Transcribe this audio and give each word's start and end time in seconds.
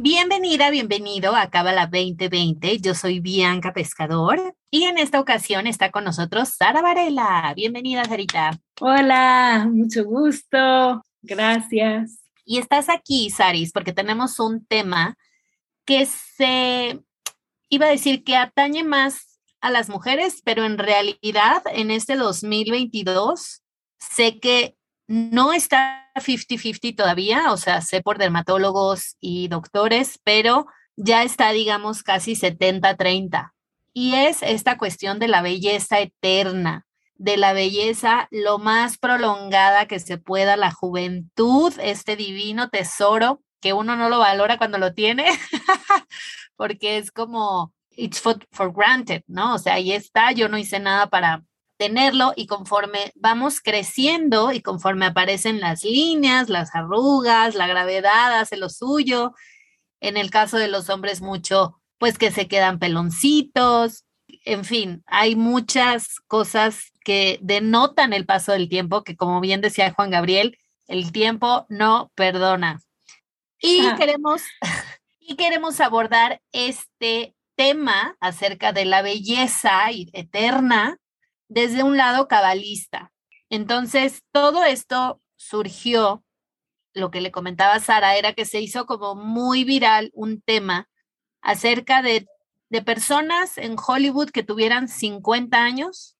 Bienvenida, 0.00 0.70
bienvenido 0.70 1.34
a 1.34 1.50
Cábala 1.50 1.88
2020. 1.88 2.78
Yo 2.78 2.94
soy 2.94 3.18
Bianca 3.18 3.72
Pescador 3.72 4.54
y 4.70 4.84
en 4.84 4.96
esta 4.96 5.18
ocasión 5.18 5.66
está 5.66 5.90
con 5.90 6.04
nosotros 6.04 6.50
Sara 6.50 6.82
Varela. 6.82 7.52
Bienvenida, 7.56 8.04
Sarita. 8.04 8.60
Hola, 8.80 9.68
mucho 9.68 10.04
gusto. 10.04 11.02
Gracias. 11.20 12.20
Y 12.44 12.58
estás 12.58 12.88
aquí, 12.88 13.28
Saris, 13.30 13.72
porque 13.72 13.92
tenemos 13.92 14.38
un 14.38 14.64
tema 14.64 15.16
que 15.84 16.06
se 16.06 17.00
iba 17.68 17.86
a 17.86 17.90
decir 17.90 18.22
que 18.22 18.36
atañe 18.36 18.84
más 18.84 19.40
a 19.60 19.72
las 19.72 19.88
mujeres, 19.88 20.42
pero 20.44 20.64
en 20.64 20.78
realidad 20.78 21.64
en 21.72 21.90
este 21.90 22.14
2022 22.14 23.64
sé 23.98 24.38
que 24.38 24.77
no 25.08 25.52
está 25.52 26.10
50-50 26.14 26.94
todavía, 26.94 27.50
o 27.52 27.56
sea, 27.56 27.80
sé 27.80 28.02
por 28.02 28.18
dermatólogos 28.18 29.16
y 29.20 29.48
doctores, 29.48 30.20
pero 30.22 30.66
ya 30.96 31.22
está, 31.22 31.50
digamos, 31.50 32.02
casi 32.02 32.34
70-30. 32.34 33.52
Y 33.94 34.14
es 34.14 34.42
esta 34.42 34.78
cuestión 34.78 35.18
de 35.18 35.28
la 35.28 35.42
belleza 35.42 35.98
eterna, 36.00 36.86
de 37.14 37.36
la 37.36 37.52
belleza 37.52 38.28
lo 38.30 38.58
más 38.58 38.98
prolongada 38.98 39.86
que 39.86 39.98
se 39.98 40.18
pueda, 40.18 40.56
la 40.56 40.70
juventud, 40.70 41.72
este 41.80 42.14
divino 42.14 42.68
tesoro 42.68 43.42
que 43.60 43.72
uno 43.72 43.96
no 43.96 44.08
lo 44.08 44.18
valora 44.18 44.56
cuando 44.58 44.78
lo 44.78 44.94
tiene, 44.94 45.26
porque 46.56 46.98
es 46.98 47.10
como, 47.10 47.72
it's 47.90 48.20
for, 48.20 48.38
granted, 48.72 49.22
¿no? 49.26 49.54
O 49.54 49.58
sea, 49.58 49.74
ahí 49.74 49.92
está, 49.92 50.32
yo 50.32 50.48
no 50.48 50.58
hice 50.58 50.78
nada 50.78 51.08
para 51.08 51.42
tenerlo 51.78 52.32
y 52.36 52.46
conforme 52.46 53.12
vamos 53.14 53.60
creciendo 53.60 54.52
y 54.52 54.60
conforme 54.60 55.06
aparecen 55.06 55.60
las 55.60 55.84
líneas, 55.84 56.48
las 56.48 56.74
arrugas, 56.74 57.54
la 57.54 57.66
gravedad 57.66 58.38
hace 58.38 58.56
lo 58.56 58.68
suyo. 58.68 59.32
En 60.00 60.16
el 60.16 60.30
caso 60.30 60.58
de 60.58 60.68
los 60.68 60.90
hombres 60.90 61.20
mucho, 61.22 61.80
pues 61.98 62.18
que 62.18 62.30
se 62.30 62.48
quedan 62.48 62.78
peloncitos. 62.78 64.04
En 64.44 64.64
fin, 64.64 65.02
hay 65.06 65.36
muchas 65.36 66.20
cosas 66.26 66.92
que 67.04 67.38
denotan 67.40 68.12
el 68.12 68.26
paso 68.26 68.52
del 68.52 68.68
tiempo, 68.68 69.04
que 69.04 69.16
como 69.16 69.40
bien 69.40 69.60
decía 69.60 69.92
Juan 69.92 70.10
Gabriel, 70.10 70.58
el 70.88 71.12
tiempo 71.12 71.64
no 71.68 72.10
perdona. 72.14 72.80
Y 73.60 73.94
queremos 73.96 74.42
y 75.20 75.36
queremos 75.36 75.80
abordar 75.80 76.40
este 76.52 77.34
tema 77.54 78.16
acerca 78.20 78.72
de 78.72 78.84
la 78.84 79.02
belleza 79.02 79.90
eterna 79.90 80.98
desde 81.48 81.82
un 81.82 81.96
lado 81.96 82.28
cabalista. 82.28 83.12
Entonces, 83.50 84.22
todo 84.32 84.64
esto 84.64 85.20
surgió, 85.36 86.24
lo 86.94 87.10
que 87.10 87.20
le 87.20 87.30
comentaba 87.30 87.80
Sara, 87.80 88.16
era 88.16 88.32
que 88.32 88.44
se 88.44 88.60
hizo 88.60 88.86
como 88.86 89.14
muy 89.14 89.64
viral 89.64 90.10
un 90.14 90.40
tema 90.40 90.88
acerca 91.40 92.02
de, 92.02 92.26
de 92.68 92.82
personas 92.82 93.58
en 93.58 93.76
Hollywood 93.78 94.30
que 94.30 94.42
tuvieran 94.42 94.88
50 94.88 95.62
años, 95.62 96.16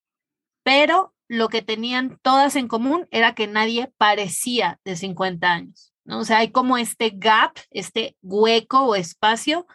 pero 0.62 1.14
lo 1.28 1.48
que 1.48 1.62
tenían 1.62 2.18
todas 2.22 2.56
en 2.56 2.68
común 2.68 3.06
era 3.10 3.34
que 3.34 3.46
nadie 3.46 3.92
parecía 3.98 4.80
de 4.84 4.96
50 4.96 5.46
años. 5.52 5.92
¿no? 6.04 6.20
O 6.20 6.24
sea, 6.24 6.38
hay 6.38 6.50
como 6.50 6.78
este 6.78 7.12
gap, 7.14 7.52
este 7.70 8.16
hueco 8.22 8.80
o 8.80 8.94
espacio 8.94 9.66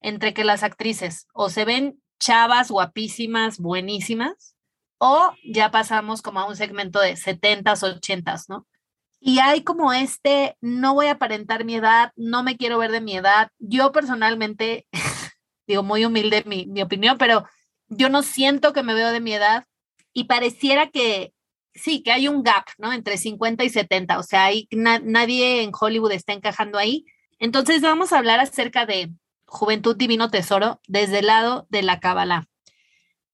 entre 0.00 0.32
que 0.32 0.44
las 0.44 0.62
actrices 0.62 1.28
o 1.34 1.50
se 1.50 1.64
ven 1.64 2.02
chavas, 2.18 2.70
guapísimas, 2.70 3.58
buenísimas, 3.58 4.51
o 5.04 5.34
ya 5.42 5.72
pasamos 5.72 6.22
como 6.22 6.38
a 6.38 6.46
un 6.46 6.54
segmento 6.54 7.00
de 7.00 7.16
70s, 7.16 7.82
80s, 7.82 8.44
¿no? 8.48 8.68
Y 9.18 9.40
hay 9.40 9.64
como 9.64 9.92
este, 9.92 10.56
no 10.60 10.94
voy 10.94 11.06
a 11.06 11.12
aparentar 11.12 11.64
mi 11.64 11.74
edad, 11.74 12.12
no 12.14 12.44
me 12.44 12.56
quiero 12.56 12.78
ver 12.78 12.92
de 12.92 13.00
mi 13.00 13.16
edad. 13.16 13.48
Yo 13.58 13.90
personalmente, 13.90 14.86
digo 15.66 15.82
muy 15.82 16.04
humilde 16.04 16.44
mi, 16.46 16.66
mi 16.66 16.82
opinión, 16.82 17.18
pero 17.18 17.44
yo 17.88 18.10
no 18.10 18.22
siento 18.22 18.72
que 18.72 18.84
me 18.84 18.94
veo 18.94 19.10
de 19.10 19.18
mi 19.18 19.32
edad 19.34 19.64
y 20.12 20.24
pareciera 20.24 20.88
que 20.88 21.32
sí, 21.74 22.04
que 22.04 22.12
hay 22.12 22.28
un 22.28 22.44
gap, 22.44 22.66
¿no? 22.78 22.92
Entre 22.92 23.16
50 23.16 23.64
y 23.64 23.70
70, 23.70 24.20
o 24.20 24.22
sea, 24.22 24.44
hay, 24.44 24.68
nadie 24.70 25.62
en 25.64 25.72
Hollywood 25.78 26.12
está 26.12 26.32
encajando 26.32 26.78
ahí. 26.78 27.06
Entonces 27.40 27.82
vamos 27.82 28.12
a 28.12 28.18
hablar 28.18 28.38
acerca 28.38 28.86
de 28.86 29.10
Juventud 29.46 29.96
Divino 29.96 30.30
Tesoro 30.30 30.80
desde 30.86 31.18
el 31.18 31.26
lado 31.26 31.66
de 31.70 31.82
la 31.82 31.98
Kabbalah 31.98 32.46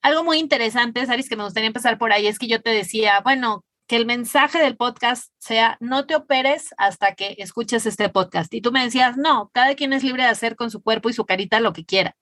algo 0.03 0.25
muy 0.25 0.39
interesante, 0.39 1.05
Saris, 1.07 1.29
que 1.29 1.37
me 1.37 1.45
gustaría 1.45 1.67
empezar 1.67 1.99
por 1.99 2.13
ahí, 2.13 2.27
es 2.27 2.39
que 2.39 2.47
yo 2.49 2.61
te 2.61 2.71
decía, 2.71 3.21
bueno, 3.21 3.65
que 3.89 3.97
el 3.97 4.07
mensaje 4.07 4.59
del 4.59 4.77
podcast 4.77 5.33
sea, 5.39 5.79
no 5.81 6.07
te 6.07 6.15
operes 6.15 6.75
hasta 6.77 7.15
que 7.15 7.37
escuches 7.39 7.87
este 7.87 8.09
podcast. 8.11 8.53
Y 8.53 8.61
tú 8.61 8.71
me 8.71 8.85
decías, 8.85 9.17
no, 9.17 9.51
cada 9.55 9.75
quien 9.75 9.95
es 9.95 10.05
libre 10.05 10.25
de 10.25 10.29
hacer 10.29 10.57
con 10.57 10.71
su 10.71 10.83
cuerpo 10.83 11.09
y 11.09 11.15
su 11.15 11.25
carita 11.25 11.59
lo 11.59 11.73
que 11.73 11.87
quiera. 11.87 12.15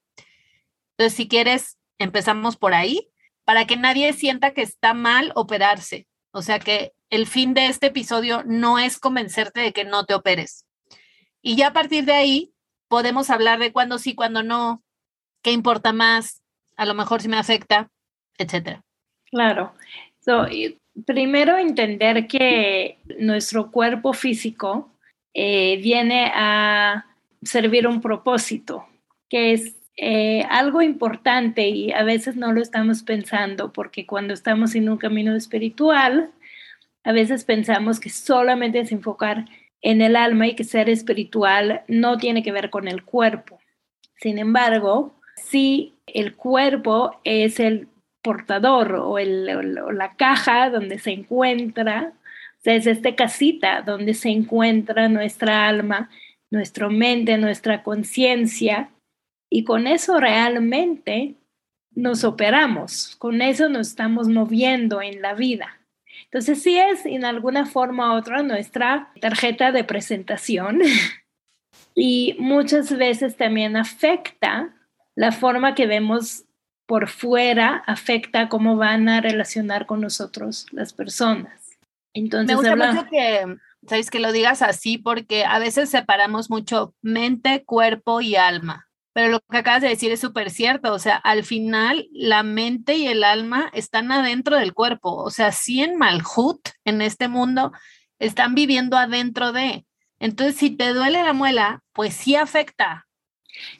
Entonces, 0.92 1.16
si 1.16 1.28
quieres, 1.28 1.76
empezamos 1.98 2.56
por 2.56 2.72
ahí, 2.72 3.10
para 3.44 3.66
que 3.66 3.76
nadie 3.76 4.12
sienta 4.12 4.54
que 4.54 4.62
está 4.62 4.94
mal 4.94 5.32
operarse. 5.34 6.06
O 6.30 6.42
sea 6.42 6.60
que 6.60 6.92
el 7.10 7.26
fin 7.26 7.52
de 7.52 7.66
este 7.66 7.86
episodio 7.86 8.42
no 8.46 8.78
es 8.78 8.98
convencerte 8.98 9.60
de 9.60 9.72
que 9.72 9.84
no 9.84 10.04
te 10.04 10.14
operes. 10.14 10.66
Y 11.42 11.56
ya 11.56 11.68
a 11.68 11.72
partir 11.72 12.04
de 12.04 12.12
ahí, 12.12 12.54
podemos 12.88 13.28
hablar 13.30 13.58
de 13.58 13.72
cuándo 13.72 13.98
sí, 13.98 14.14
cuándo 14.14 14.42
no, 14.42 14.84
qué 15.42 15.52
importa 15.52 15.92
más, 15.92 16.42
a 16.76 16.86
lo 16.86 16.94
mejor 16.94 17.22
si 17.22 17.28
me 17.28 17.38
afecta, 17.38 17.88
etcétera. 18.38 18.82
Claro. 19.30 19.74
primero 21.04 21.58
entender 21.58 22.26
que 22.26 22.98
nuestro 23.18 23.70
cuerpo 23.70 24.12
físico 24.12 24.90
eh, 25.34 25.78
viene 25.82 26.32
a 26.34 27.06
servir 27.42 27.86
un 27.86 28.00
propósito, 28.00 28.86
que 29.28 29.52
es 29.52 29.76
eh, 29.98 30.44
algo 30.50 30.82
importante 30.82 31.68
y 31.68 31.92
a 31.92 32.02
veces 32.02 32.36
no 32.36 32.52
lo 32.52 32.60
estamos 32.60 33.02
pensando 33.02 33.72
porque 33.72 34.04
cuando 34.04 34.34
estamos 34.34 34.74
en 34.74 34.88
un 34.88 34.98
camino 34.98 35.34
espiritual, 35.34 36.30
a 37.04 37.12
veces 37.12 37.44
pensamos 37.44 38.00
que 38.00 38.10
solamente 38.10 38.80
es 38.80 38.92
enfocar 38.92 39.46
en 39.80 40.02
el 40.02 40.16
alma 40.16 40.48
y 40.48 40.54
que 40.54 40.64
ser 40.64 40.90
espiritual 40.90 41.82
no 41.88 42.18
tiene 42.18 42.42
que 42.42 42.52
ver 42.52 42.70
con 42.70 42.88
el 42.88 43.04
cuerpo. 43.04 43.60
Sin 44.16 44.38
embargo, 44.38 45.14
sí 45.36 45.94
el 46.06 46.34
cuerpo 46.34 47.20
es 47.24 47.60
el 47.60 47.88
portador 48.22 48.94
o, 48.94 49.18
la 49.18 50.16
caja 50.16 50.70
donde 50.70 50.98
se 50.98 51.12
encuentra, 51.12 52.12
o 52.66 52.70
es 52.70 52.86
esta 52.86 53.14
casita 53.14 53.82
donde 53.82 54.14
se 54.14 54.30
encuentra 54.30 55.08
nuestra 55.08 55.68
alma, 55.68 56.10
nuestra 56.50 56.88
mente, 56.88 57.38
nuestra 57.38 57.82
conciencia, 57.82 58.90
y 59.48 59.62
con 59.64 59.86
eso 59.86 60.18
realmente 60.18 61.36
nos 61.94 62.24
operamos, 62.24 63.14
con 63.16 63.42
eso 63.42 63.68
nos 63.68 63.88
estamos 63.88 64.28
moviendo 64.28 65.00
en 65.00 65.22
la 65.22 65.34
vida. 65.34 65.78
Entonces 66.24 66.62
sí 66.62 66.76
es 66.76 67.06
en 67.06 67.24
alguna 67.24 67.64
forma 67.66 68.12
u 68.12 68.18
otra 68.18 68.42
nuestra 68.42 69.12
tarjeta 69.20 69.70
de 69.70 69.84
presentación 69.84 70.80
y 71.94 72.34
muchas 72.38 72.96
veces 72.96 73.36
también 73.36 73.76
afecta 73.76 74.74
la 75.16 75.32
forma 75.32 75.74
que 75.74 75.86
vemos 75.86 76.44
por 76.86 77.08
fuera 77.08 77.82
afecta 77.86 78.48
cómo 78.48 78.76
van 78.76 79.08
a 79.08 79.20
relacionar 79.20 79.86
con 79.86 80.00
nosotros 80.00 80.66
las 80.70 80.92
personas. 80.92 81.78
Entonces, 82.14 82.56
Me 82.56 82.70
gusta 82.70 82.92
mucho 82.92 83.10
que, 83.10 83.56
¿sabes? 83.88 84.10
que 84.10 84.20
lo 84.20 84.30
digas 84.30 84.62
así 84.62 84.96
porque 84.98 85.44
a 85.44 85.58
veces 85.58 85.90
separamos 85.90 86.48
mucho 86.48 86.94
mente, 87.02 87.64
cuerpo 87.64 88.20
y 88.20 88.36
alma. 88.36 88.88
Pero 89.12 89.28
lo 89.28 89.40
que 89.50 89.56
acabas 89.56 89.82
de 89.82 89.88
decir 89.88 90.12
es 90.12 90.20
súper 90.20 90.50
cierto, 90.50 90.92
o 90.92 90.98
sea, 90.98 91.16
al 91.16 91.42
final 91.42 92.06
la 92.12 92.42
mente 92.42 92.96
y 92.96 93.06
el 93.06 93.24
alma 93.24 93.70
están 93.72 94.12
adentro 94.12 94.56
del 94.56 94.74
cuerpo, 94.74 95.16
o 95.16 95.30
sea, 95.30 95.52
si 95.52 95.82
en 95.82 95.96
Malhut, 95.96 96.60
en 96.84 97.00
este 97.00 97.26
mundo, 97.26 97.72
están 98.18 98.54
viviendo 98.54 98.98
adentro 98.98 99.52
de. 99.52 99.86
Entonces, 100.20 100.56
si 100.56 100.70
te 100.70 100.92
duele 100.92 101.22
la 101.22 101.32
muela, 101.32 101.82
pues 101.94 102.14
sí 102.14 102.36
afecta, 102.36 103.05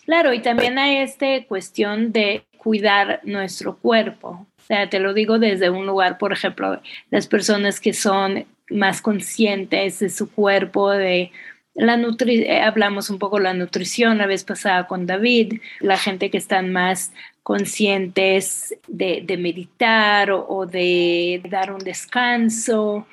Claro, 0.05 0.33
y 0.33 0.41
también 0.41 0.79
hay 0.79 0.97
esta 0.97 1.45
cuestión 1.47 2.13
de 2.13 2.45
cuidar 2.57 3.21
nuestro 3.25 3.77
cuerpo. 3.77 4.47
O 4.59 4.63
sea, 4.67 4.89
te 4.91 4.99
lo 4.99 5.15
digo 5.15 5.39
desde 5.39 5.71
un 5.71 5.87
lugar, 5.87 6.19
por 6.19 6.33
ejemplo, 6.33 6.81
las 7.11 7.27
personas 7.27 7.81
que 7.81 7.93
son 7.93 8.47
más 8.71 9.01
conscientes 9.01 10.01
de 10.01 10.09
su 10.09 10.31
cuerpo, 10.33 10.91
de 10.91 11.31
la 11.77 11.97
nutri 11.97 12.43
eh, 12.43 12.63
hablamos 12.63 13.11
un 13.11 13.19
poco 13.19 13.37
de 13.37 13.45
la 13.45 13.55
nutrición 13.55 14.19
la 14.19 14.27
vez 14.27 14.45
pasada 14.45 14.87
con 14.87 15.07
David, 15.07 15.61
la 15.81 15.99
gente 15.99 16.31
que 16.31 16.39
están 16.39 16.73
más 16.73 17.13
conscientes 17.43 18.75
de, 18.89 19.25
meditar 19.39 20.33
o, 20.33 20.67
de 20.67 21.41
dar 21.49 21.71
un 21.71 21.79
descanso. 21.79 23.07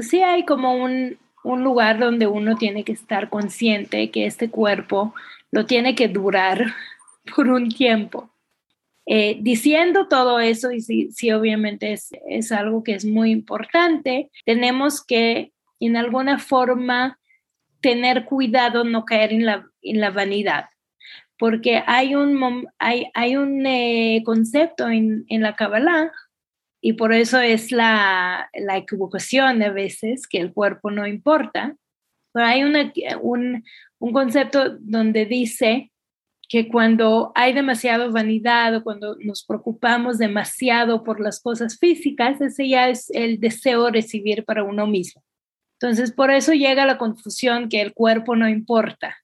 Sí 0.00 0.22
hay 0.22 0.46
como 0.46 0.74
un, 0.74 1.18
lugar 1.44 1.98
donde 1.98 2.26
uno 2.26 2.56
tiene 2.56 2.84
que 2.84 2.92
estar 2.92 3.28
consciente 3.28 4.10
que 4.10 4.24
este 4.24 4.48
cuerpo 4.48 5.14
lo 5.54 5.66
tiene 5.66 5.94
que 5.94 6.08
durar 6.08 6.74
por 7.36 7.48
un 7.48 7.68
tiempo. 7.68 8.30
Eh, 9.06 9.38
diciendo 9.40 10.08
todo 10.08 10.40
eso, 10.40 10.72
y 10.72 10.80
sí, 10.80 11.30
obviamente 11.32 11.92
es, 11.92 12.10
es, 12.26 12.50
algo 12.52 12.82
que 12.82 12.94
es 12.94 13.04
muy 13.04 13.30
importante, 13.30 14.30
tenemos 14.46 15.04
que 15.04 15.52
en 15.78 15.96
alguna 15.96 16.38
forma 16.38 17.18
tener 17.82 18.24
cuidado, 18.24 18.82
no 18.82 19.04
caer 19.04 19.34
en 19.34 19.44
la, 19.44 19.66
en 19.82 20.00
la 20.00 20.10
vanidad 20.10 20.64
porque 21.38 21.82
hay 21.86 22.14
un, 22.14 22.68
hay, 22.78 23.10
hay 23.14 23.36
un 23.36 23.66
eh, 23.66 24.22
concepto 24.24 24.88
en, 24.88 25.24
en 25.28 25.42
la 25.42 25.56
Kabbalah 25.56 26.12
y 26.80 26.94
por 26.94 27.12
eso 27.12 27.40
es 27.40 27.72
la, 27.72 28.48
la, 28.54 28.76
equivocación 28.76 29.62
a 29.62 29.70
veces, 29.70 30.26
que 30.26 30.38
el 30.38 30.52
cuerpo 30.52 30.90
no 30.90 31.06
importa, 31.06 31.76
pero 32.32 32.46
hay 32.46 32.62
una, 32.62 32.92
un, 33.20 33.64
un 34.04 34.12
concepto 34.12 34.76
donde 34.80 35.24
dice 35.24 35.90
que 36.50 36.68
cuando 36.68 37.32
hay 37.34 37.54
demasiado 37.54 38.12
vanidad 38.12 38.76
o 38.76 38.84
cuando 38.84 39.16
nos 39.20 39.46
preocupamos 39.46 40.18
demasiado 40.18 41.04
por 41.04 41.20
las 41.20 41.40
cosas 41.40 41.78
físicas, 41.78 42.38
ese 42.42 42.68
ya 42.68 42.90
es 42.90 43.08
el 43.14 43.40
deseo 43.40 43.86
de 43.86 43.92
recibir 43.92 44.44
para 44.44 44.62
uno 44.62 44.86
mismo. 44.86 45.24
Entonces, 45.80 46.12
por 46.12 46.30
eso 46.30 46.52
llega 46.52 46.84
la 46.84 46.98
confusión 46.98 47.70
que 47.70 47.80
el 47.80 47.94
cuerpo 47.94 48.36
no 48.36 48.46
importa 48.46 49.16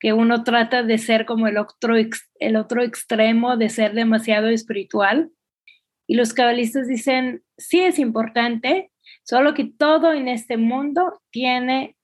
que 0.00 0.12
uno 0.12 0.42
trata 0.42 0.82
de 0.82 0.98
ser 0.98 1.26
como 1.26 1.46
el 1.46 1.56
otro, 1.56 1.94
el 2.40 2.56
otro 2.56 2.82
extremo, 2.82 3.56
de 3.56 3.68
ser 3.68 3.94
demasiado 3.94 4.48
espiritual. 4.48 5.30
Y 6.08 6.16
los 6.16 6.34
cabalistas 6.34 6.88
dicen, 6.88 7.44
sí 7.56 7.82
es 7.82 8.00
importante, 8.00 8.90
solo 9.22 9.54
que 9.54 9.64
todo 9.64 10.12
en 10.12 10.26
este 10.26 10.56
mundo 10.56 11.22
tiene 11.30 11.96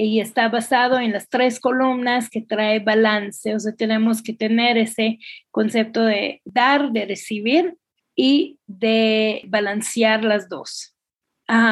y 0.00 0.20
está 0.20 0.48
basado 0.48 1.00
en 1.00 1.12
las 1.12 1.28
tres 1.28 1.58
columnas 1.58 2.30
que 2.30 2.40
trae 2.40 2.78
balance, 2.78 3.52
o 3.52 3.58
sea, 3.58 3.74
tenemos 3.74 4.22
que 4.22 4.32
tener 4.32 4.78
ese 4.78 5.18
concepto 5.50 6.04
de 6.04 6.40
dar, 6.44 6.92
de 6.92 7.04
recibir 7.04 7.76
y 8.14 8.60
de 8.68 9.42
balancear 9.48 10.22
las 10.22 10.48
dos. 10.48 10.94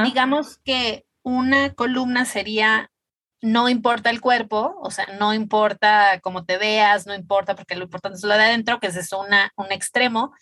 Digamos 0.05 0.59
que 0.65 1.07
una 1.23 1.73
columna 1.75 2.25
sería 2.25 2.91
no 3.43 3.69
importa 3.69 4.11
el 4.11 4.21
cuerpo, 4.21 4.77
o 4.83 4.91
sea, 4.91 5.07
no 5.21 5.33
importa 5.33 6.19
cómo 6.21 6.45
te 6.45 6.59
veas, 6.59 7.07
no 7.07 7.15
importa 7.15 7.55
porque 7.55 7.77
lo 7.77 7.85
importante 7.85 8.17
es 8.17 8.25
lo 8.25 8.35
de 8.35 8.43
adentro, 8.43 8.81
que 8.81 8.89
es 8.89 9.13
una, 9.13 9.53
un 9.57 9.71
extremo. 9.71 10.33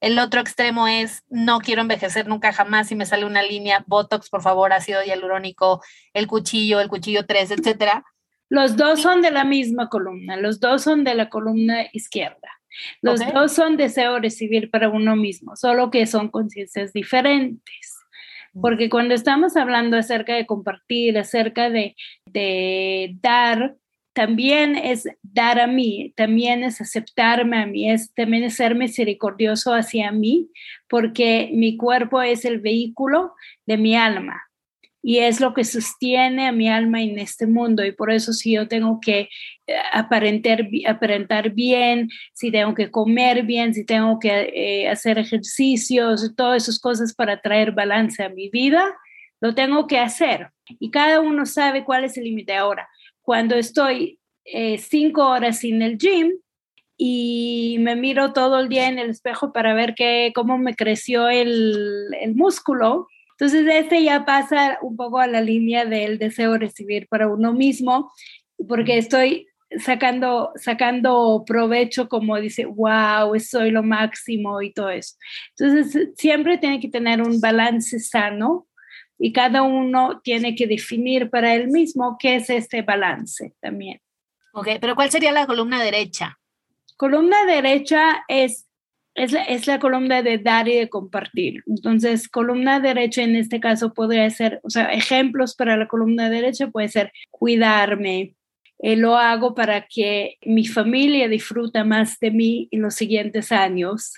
El 0.00 0.18
otro 0.18 0.40
extremo 0.40 0.88
es 0.88 1.24
no 1.28 1.60
quiero 1.60 1.80
envejecer 1.82 2.28
nunca 2.28 2.52
jamás 2.52 2.90
y 2.92 2.96
me 2.96 3.06
sale 3.06 3.24
una 3.24 3.42
línea 3.42 3.84
Botox, 3.86 4.28
por 4.28 4.42
favor, 4.42 4.72
ácido 4.72 5.02
hialurónico, 5.02 5.82
el 6.12 6.26
cuchillo, 6.26 6.80
el 6.80 6.88
cuchillo 6.88 7.26
3, 7.26 7.52
etcétera. 7.52 8.04
Los 8.48 8.76
dos 8.76 9.00
son 9.00 9.22
de 9.22 9.30
la 9.30 9.44
misma 9.44 9.88
columna, 9.88 10.36
los 10.36 10.60
dos 10.60 10.82
son 10.82 11.02
de 11.02 11.14
la 11.14 11.28
columna 11.28 11.86
izquierda. 11.92 12.48
Los 13.00 13.20
dos 13.32 13.52
son 13.52 13.76
deseo 13.76 14.18
recibir 14.18 14.70
para 14.70 14.88
uno 14.88 15.16
mismo, 15.16 15.56
solo 15.56 15.90
que 15.90 16.06
son 16.06 16.28
conciencias 16.28 16.92
diferentes. 16.92 17.96
Porque 18.60 18.88
cuando 18.88 19.14
estamos 19.14 19.56
hablando 19.56 19.96
acerca 19.96 20.34
de 20.34 20.46
compartir, 20.46 21.18
acerca 21.18 21.68
de, 21.70 21.94
dar, 23.20 23.76
también 24.16 24.76
es 24.76 25.06
dar 25.22 25.60
a 25.60 25.66
mí, 25.66 26.14
también 26.16 26.64
es 26.64 26.80
aceptarme 26.80 27.58
a 27.58 27.66
mí, 27.66 27.90
es 27.90 28.14
también 28.14 28.44
es 28.44 28.54
ser 28.54 28.74
misericordioso 28.74 29.74
hacia 29.74 30.10
mí, 30.10 30.48
porque 30.88 31.50
mi 31.52 31.76
cuerpo 31.76 32.22
es 32.22 32.46
el 32.46 32.58
vehículo 32.58 33.34
de 33.66 33.76
mi 33.76 33.94
alma 33.94 34.42
y 35.02 35.18
es 35.18 35.38
lo 35.38 35.52
que 35.52 35.64
sostiene 35.64 36.46
a 36.46 36.52
mi 36.52 36.66
alma 36.66 37.02
en 37.02 37.18
este 37.18 37.46
mundo 37.46 37.84
y 37.84 37.92
por 37.92 38.10
eso 38.10 38.32
si 38.32 38.52
yo 38.52 38.66
tengo 38.68 39.00
que 39.02 39.28
eh, 39.66 39.74
aparentar, 39.92 41.50
bien, 41.50 42.08
si 42.32 42.50
tengo 42.50 42.74
que 42.74 42.90
comer 42.90 43.42
bien, 43.42 43.74
si 43.74 43.84
tengo 43.84 44.18
que 44.18 44.50
eh, 44.54 44.88
hacer 44.88 45.18
ejercicios, 45.18 46.34
todas 46.34 46.62
esas 46.62 46.78
cosas 46.78 47.14
para 47.14 47.42
traer 47.42 47.72
balance 47.72 48.22
a 48.22 48.30
mi 48.30 48.48
vida, 48.48 48.82
lo 49.42 49.54
tengo 49.54 49.86
que 49.86 49.98
hacer. 49.98 50.48
Y 50.80 50.90
cada 50.90 51.20
uno 51.20 51.44
sabe 51.44 51.84
cuál 51.84 52.04
es 52.04 52.16
el 52.16 52.24
límite 52.24 52.54
ahora. 52.54 52.88
Cuando 53.26 53.56
estoy 53.56 54.18
eh, 54.46 54.78
cinco 54.78 55.26
horas 55.26 55.62
en 55.64 55.82
el 55.82 55.98
gym, 55.98 56.32
y 56.98 57.76
me 57.80 57.94
miro 57.94 58.32
todo 58.32 58.58
el 58.58 58.70
día 58.70 58.88
en 58.88 58.98
el 58.98 59.10
espejo 59.10 59.52
para 59.52 59.74
ver 59.74 59.94
qué 59.94 60.32
cómo 60.34 60.56
me 60.56 60.74
creció 60.74 61.28
el, 61.28 62.08
el 62.18 62.34
músculo, 62.34 63.06
entonces, 63.38 63.66
este 63.70 64.02
ya 64.02 64.24
pasa 64.24 64.78
un 64.80 64.96
poco 64.96 65.18
a 65.18 65.26
la 65.26 65.42
línea 65.42 65.84
del 65.84 66.18
deseo 66.18 66.56
recibir 66.56 67.06
para 67.08 67.28
uno 67.28 67.52
mismo, 67.52 68.10
porque 68.66 68.96
estoy 68.96 69.46
sacando, 69.78 70.52
sacando 70.56 71.44
provecho, 71.46 72.08
como 72.08 72.40
dice, 72.40 72.64
wow, 72.64 73.38
soy 73.38 73.72
lo 73.72 73.82
máximo 73.82 74.62
y 74.62 74.72
todo 74.72 74.88
eso. 74.88 75.16
Entonces, 75.58 76.12
siempre 76.16 76.56
tiene 76.56 76.80
que 76.80 76.88
tener 76.88 77.20
un 77.20 77.38
balance 77.38 78.00
sano 78.00 78.65
y 79.18 79.32
cada 79.32 79.62
uno 79.62 80.20
tiene 80.22 80.54
que 80.54 80.66
definir 80.66 81.30
para 81.30 81.54
él 81.54 81.68
mismo 81.68 82.16
qué 82.18 82.36
es 82.36 82.50
este 82.50 82.82
balance 82.82 83.54
también. 83.60 84.00
Ok, 84.52 84.68
pero 84.80 84.94
¿cuál 84.94 85.10
sería 85.10 85.32
la 85.32 85.46
columna 85.46 85.82
derecha? 85.82 86.38
Columna 86.96 87.44
derecha 87.44 88.24
es 88.28 88.66
es 89.16 89.66
la, 89.66 89.78
columna 89.78 90.22
de 90.22 90.38
dar 90.38 90.68
y 90.68 90.76
de 90.76 90.88
compartir. 90.90 91.62
Entonces, 91.66 92.28
columna 92.28 92.80
derecha 92.80 93.22
en 93.22 93.34
este 93.34 93.60
caso 93.60 93.94
podría 93.94 94.28
ser, 94.28 94.60
o 94.62 94.70
sea, 94.70 94.92
ejemplos 94.92 95.54
para 95.54 95.76
la 95.76 95.88
columna 95.88 96.28
derecha 96.28 96.68
puede 96.68 96.88
ser 96.88 97.12
cuidarme. 97.30 98.34
Eh, 98.78 98.94
lo 98.94 99.16
hago 99.16 99.54
para 99.54 99.86
que 99.88 100.36
mi 100.44 100.66
familia 100.66 101.28
disfruta 101.28 101.82
más 101.82 102.18
de 102.20 102.30
mí 102.30 102.68
en 102.70 102.82
los 102.82 102.94
siguientes 102.94 103.52
años, 103.52 104.12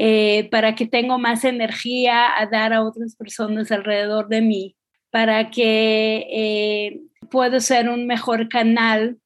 eh, 0.00 0.48
para 0.52 0.76
que 0.76 0.86
tengo 0.86 1.18
más 1.18 1.44
energía 1.44 2.38
a 2.38 2.46
dar 2.46 2.72
a 2.72 2.84
otras 2.84 3.16
personas 3.16 3.72
alrededor 3.72 4.28
de 4.28 4.42
mí, 4.42 4.76
para 5.10 5.50
que 5.50 6.24
eh, 6.30 7.00
puedo 7.28 7.58
ser 7.58 7.88
un 7.88 8.06
mejor 8.06 8.48
canal 8.48 9.16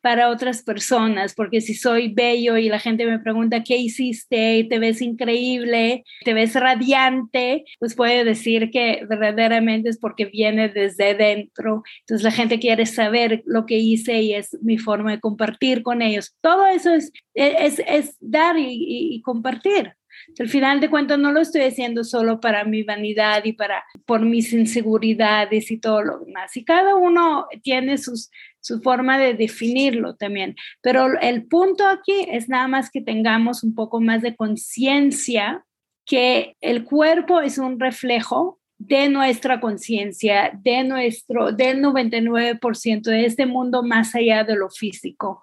para 0.00 0.30
otras 0.30 0.62
personas, 0.62 1.34
porque 1.34 1.60
si 1.60 1.74
soy 1.74 2.12
bello 2.14 2.56
y 2.56 2.68
la 2.68 2.78
gente 2.78 3.04
me 3.04 3.18
pregunta 3.18 3.64
qué 3.64 3.78
hiciste, 3.78 4.64
te 4.70 4.78
ves 4.78 5.02
increíble, 5.02 6.04
te 6.24 6.34
ves 6.34 6.54
radiante, 6.54 7.64
pues 7.80 7.96
puedo 7.96 8.24
decir 8.24 8.70
que 8.70 9.04
verdaderamente 9.08 9.88
es 9.88 9.98
porque 9.98 10.26
viene 10.26 10.68
desde 10.68 11.14
dentro. 11.14 11.82
Entonces 12.00 12.22
la 12.22 12.30
gente 12.30 12.60
quiere 12.60 12.86
saber 12.86 13.42
lo 13.44 13.66
que 13.66 13.78
hice 13.78 14.22
y 14.22 14.34
es 14.34 14.56
mi 14.62 14.78
forma 14.78 15.10
de 15.10 15.20
compartir 15.20 15.82
con 15.82 16.00
ellos. 16.00 16.36
Todo 16.40 16.66
eso 16.68 16.94
es, 16.94 17.10
es, 17.34 17.82
es 17.88 18.16
dar 18.20 18.56
y, 18.56 19.16
y 19.16 19.20
compartir. 19.22 19.96
Al 20.38 20.48
final 20.48 20.80
de 20.80 20.90
cuentas 20.90 21.18
no 21.18 21.32
lo 21.32 21.40
estoy 21.40 21.62
haciendo 21.62 22.04
solo 22.04 22.40
para 22.40 22.64
mi 22.64 22.82
vanidad 22.82 23.44
y 23.44 23.52
para 23.52 23.84
por 24.06 24.20
mis 24.20 24.52
inseguridades 24.52 25.70
y 25.70 25.78
todo 25.78 26.02
lo 26.02 26.18
demás. 26.20 26.56
Y 26.56 26.64
cada 26.64 26.94
uno 26.94 27.46
tiene 27.62 27.98
sus 27.98 28.30
su 28.62 28.80
forma 28.80 29.18
de 29.18 29.34
definirlo 29.34 30.14
también. 30.14 30.56
Pero 30.80 31.20
el 31.20 31.46
punto 31.46 31.86
aquí 31.86 32.26
es 32.30 32.48
nada 32.48 32.68
más 32.68 32.90
que 32.90 33.02
tengamos 33.02 33.62
un 33.62 33.74
poco 33.74 34.00
más 34.00 34.22
de 34.22 34.36
conciencia 34.36 35.64
que 36.06 36.56
el 36.60 36.84
cuerpo 36.84 37.40
es 37.40 37.58
un 37.58 37.78
reflejo 37.78 38.60
de 38.78 39.08
nuestra 39.08 39.60
conciencia, 39.60 40.50
de 40.62 40.82
nuestro, 40.84 41.52
del 41.52 41.82
99% 41.82 43.02
de 43.02 43.26
este 43.26 43.46
mundo 43.46 43.82
más 43.82 44.14
allá 44.14 44.42
de 44.44 44.56
lo 44.56 44.70
físico. 44.70 45.42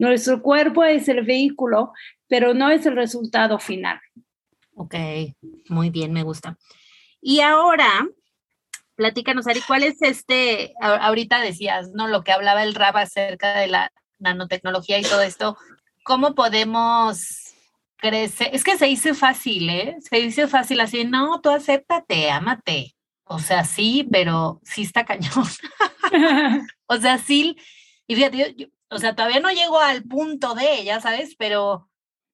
Nuestro 0.00 0.40
cuerpo 0.40 0.82
es 0.82 1.08
el 1.08 1.22
vehículo, 1.24 1.92
pero 2.26 2.54
no 2.54 2.70
es 2.70 2.86
el 2.86 2.96
resultado 2.96 3.58
final. 3.58 4.00
Ok, 4.74 4.94
muy 5.68 5.90
bien, 5.90 6.14
me 6.14 6.22
gusta. 6.22 6.56
Y 7.20 7.40
ahora 7.40 8.08
platícanos, 8.96 9.46
Ari, 9.46 9.60
¿cuál 9.66 9.82
es 9.82 10.00
este, 10.00 10.72
ahorita 10.80 11.40
decías, 11.40 11.90
¿no? 11.92 12.08
Lo 12.08 12.24
que 12.24 12.32
hablaba 12.32 12.62
el 12.62 12.74
RAB 12.74 12.96
acerca 12.96 13.58
de 13.58 13.66
la 13.66 13.92
nanotecnología 14.18 14.98
y 14.98 15.02
todo 15.02 15.20
esto, 15.20 15.58
¿cómo 16.02 16.34
podemos 16.34 17.54
crecer? 17.96 18.48
Es 18.54 18.64
que 18.64 18.78
se 18.78 18.86
dice 18.86 19.12
fácil, 19.12 19.68
¿eh? 19.68 19.96
Se 20.00 20.16
dice 20.16 20.48
fácil 20.48 20.80
así, 20.80 21.04
no, 21.04 21.42
tú 21.42 21.50
acéptate, 21.50 22.30
ámate. 22.30 22.94
O 23.24 23.38
sea, 23.38 23.64
sí, 23.64 24.08
pero 24.10 24.60
sí 24.64 24.82
está 24.82 25.04
cañón. 25.04 25.44
o 26.86 26.96
sea, 26.96 27.18
sí, 27.18 27.56
y 28.06 28.16
fíjate, 28.16 28.70
o 28.90 28.98
sea, 28.98 29.14
todavía 29.14 29.40
no 29.40 29.50
llego 29.50 29.80
al 29.80 30.02
punto 30.02 30.54
de, 30.54 30.84
ya 30.84 31.00
sabes, 31.00 31.36
pero 31.36 31.88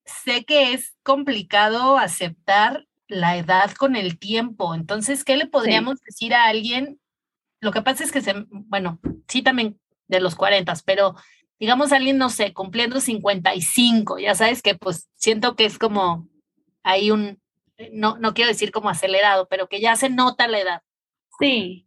sé 0.05 0.43
que 0.43 0.73
es 0.73 0.95
complicado 1.03 1.97
aceptar 1.97 2.87
la 3.07 3.37
edad 3.37 3.71
con 3.71 3.95
el 3.95 4.17
tiempo. 4.17 4.73
Entonces, 4.73 5.23
¿qué 5.23 5.37
le 5.37 5.47
podríamos 5.47 5.99
decir 6.01 6.33
a 6.33 6.45
alguien? 6.45 6.99
Lo 7.61 7.71
que 7.71 7.81
pasa 7.81 8.03
es 8.03 8.11
que, 8.11 8.21
se, 8.21 8.33
bueno, 8.49 8.99
sí 9.27 9.41
también 9.41 9.79
de 10.07 10.19
los 10.19 10.35
40, 10.35 10.73
pero 10.85 11.15
digamos 11.59 11.91
alguien, 11.91 12.17
no 12.17 12.29
sé, 12.29 12.53
cumpliendo 12.53 12.99
55, 12.99 14.19
ya 14.19 14.35
sabes 14.35 14.61
que 14.61 14.75
pues 14.75 15.09
siento 15.15 15.55
que 15.55 15.65
es 15.65 15.77
como 15.77 16.27
hay 16.83 17.11
un, 17.11 17.41
no, 17.91 18.17
no 18.17 18.33
quiero 18.33 18.49
decir 18.49 18.71
como 18.71 18.89
acelerado, 18.89 19.47
pero 19.49 19.67
que 19.67 19.81
ya 19.81 19.95
se 19.95 20.09
nota 20.09 20.47
la 20.47 20.59
edad. 20.59 20.81
Sí, 21.39 21.86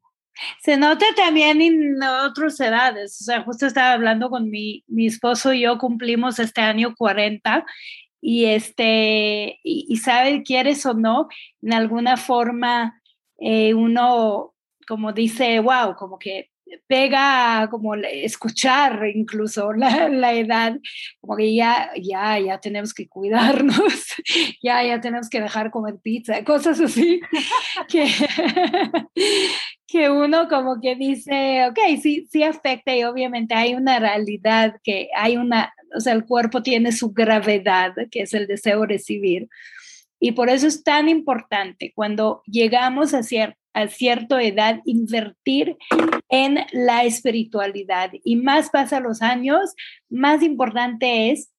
se 0.63 0.77
nota 0.77 1.07
también 1.17 1.61
en 1.61 2.03
otras 2.03 2.59
edades. 2.61 3.21
O 3.21 3.25
sea, 3.25 3.43
justo 3.43 3.67
estaba 3.67 3.93
hablando 3.93 4.31
con 4.31 4.51
mi, 4.51 4.85
mi 4.89 5.07
esposo 5.07 5.53
y 5.53 5.63
yo 5.63 5.79
cumplimos 5.79 6.39
este 6.39 6.61
año 6.61 6.95
40 6.97 7.65
y 8.21 8.47
este, 8.47 9.59
y, 9.63 9.97
sabe, 9.97 10.43
quieres 10.43 10.85
o 10.87 10.95
no, 10.95 11.29
en 11.63 11.73
alguna 11.73 12.17
forma 12.17 13.01
eh, 13.39 13.75
uno 13.75 14.55
como 14.87 15.13
dice, 15.13 15.61
wow, 15.61 15.95
como 15.95 16.19
que 16.19 16.51
pega 16.87 17.69
como 17.71 17.95
escuchar 17.95 19.07
incluso 19.15 19.73
la, 19.73 20.09
la, 20.09 20.33
edad, 20.35 20.77
como 21.21 21.37
que 21.37 21.55
ya, 21.55 21.91
ya, 21.97 22.39
ya 22.39 22.59
tenemos 22.59 22.93
que 22.93 23.09
cuidarnos, 23.09 23.77
ya, 24.63 24.83
ya 24.83 25.01
tenemos 25.01 25.29
que 25.29 25.41
dejar 25.41 25.71
comer 25.71 25.97
pizza, 26.03 26.43
cosas 26.45 26.81
así, 26.81 27.21
que, 27.89 28.09
que 29.91 30.09
uno 30.09 30.49
como 30.49 30.81
que 30.81 30.95
dice, 30.95 31.67
ok, 31.69 31.79
sí, 32.01 32.29
sí 32.31 32.45
afecta 32.45 32.95
y 32.95 33.03
obviamente 33.03 33.55
hay 33.55 33.75
una 33.75 33.99
realidad 33.99 34.77
que 34.85 35.09
hay 35.17 35.37
una, 35.37 35.75
o 35.97 36.01
sea, 36.01 36.13
el 36.13 36.27
cuerpo 36.27 36.63
tiene 36.63 36.93
su 36.93 37.13
gravedad, 37.13 37.93
que 38.11 38.23
es 38.23 38.33
el 38.35 38.47
deseo 38.47 38.83
de 38.83 38.87
recibir. 38.87 39.49
Y 40.21 40.33
por 40.33 40.49
eso 40.49 40.69
es 40.69 40.85
tan 40.85 41.09
importante 41.09 41.93
cuando 41.95 42.43
llegamos 42.47 43.15
a 43.15 43.23
cierto 43.23 43.59
a 43.73 43.87
cierta 43.87 44.43
edad 44.43 44.81
invertir 44.85 45.77
en 46.29 46.59
la 46.73 47.05
espiritualidad. 47.05 48.11
Y 48.25 48.37
más 48.37 48.71
pasa 48.71 49.01
los 49.01 49.23
años, 49.23 49.75
más 50.09 50.43
importante 50.43 51.31
es 51.31 51.51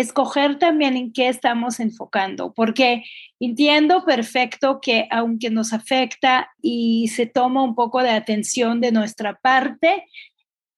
escoger 0.00 0.58
también 0.58 0.96
en 0.96 1.12
qué 1.12 1.28
estamos 1.28 1.80
enfocando, 1.80 2.52
porque 2.54 3.04
entiendo 3.40 4.04
perfecto 4.04 4.78
que 4.80 5.08
aunque 5.10 5.50
nos 5.50 5.72
afecta 5.72 6.50
y 6.62 7.08
se 7.08 7.26
toma 7.26 7.64
un 7.64 7.74
poco 7.74 8.02
de 8.02 8.10
atención 8.10 8.80
de 8.80 8.92
nuestra 8.92 9.34
parte, 9.40 10.04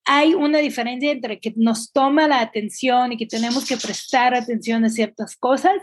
hay 0.06 0.32
una 0.32 0.58
diferencia 0.58 1.12
entre 1.12 1.38
que 1.38 1.52
nos 1.56 1.92
toma 1.92 2.28
la 2.28 2.40
atención 2.40 3.12
y 3.12 3.18
que 3.18 3.26
tenemos 3.26 3.66
que 3.66 3.76
prestar 3.76 4.34
atención 4.34 4.84
a 4.84 4.88
ciertas 4.88 5.36
cosas 5.36 5.74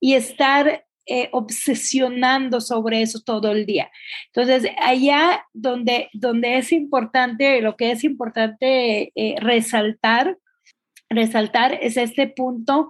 y 0.00 0.14
estar 0.14 0.86
eh, 1.08 1.28
obsesionando 1.32 2.60
sobre 2.62 3.02
eso 3.02 3.20
todo 3.20 3.52
el 3.52 3.66
día. 3.66 3.90
Entonces, 4.32 4.70
allá 4.80 5.44
donde, 5.52 6.08
donde 6.14 6.56
es 6.56 6.72
importante, 6.72 7.60
lo 7.60 7.76
que 7.76 7.90
es 7.90 8.04
importante 8.04 9.12
eh, 9.14 9.36
resaltar, 9.38 10.38
resaltar 11.10 11.78
es 11.80 11.96
este 11.96 12.26
punto 12.28 12.88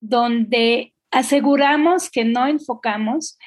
donde 0.00 0.94
aseguramos 1.10 2.10
que 2.10 2.24
no 2.24 2.46
enfocamos 2.46 3.38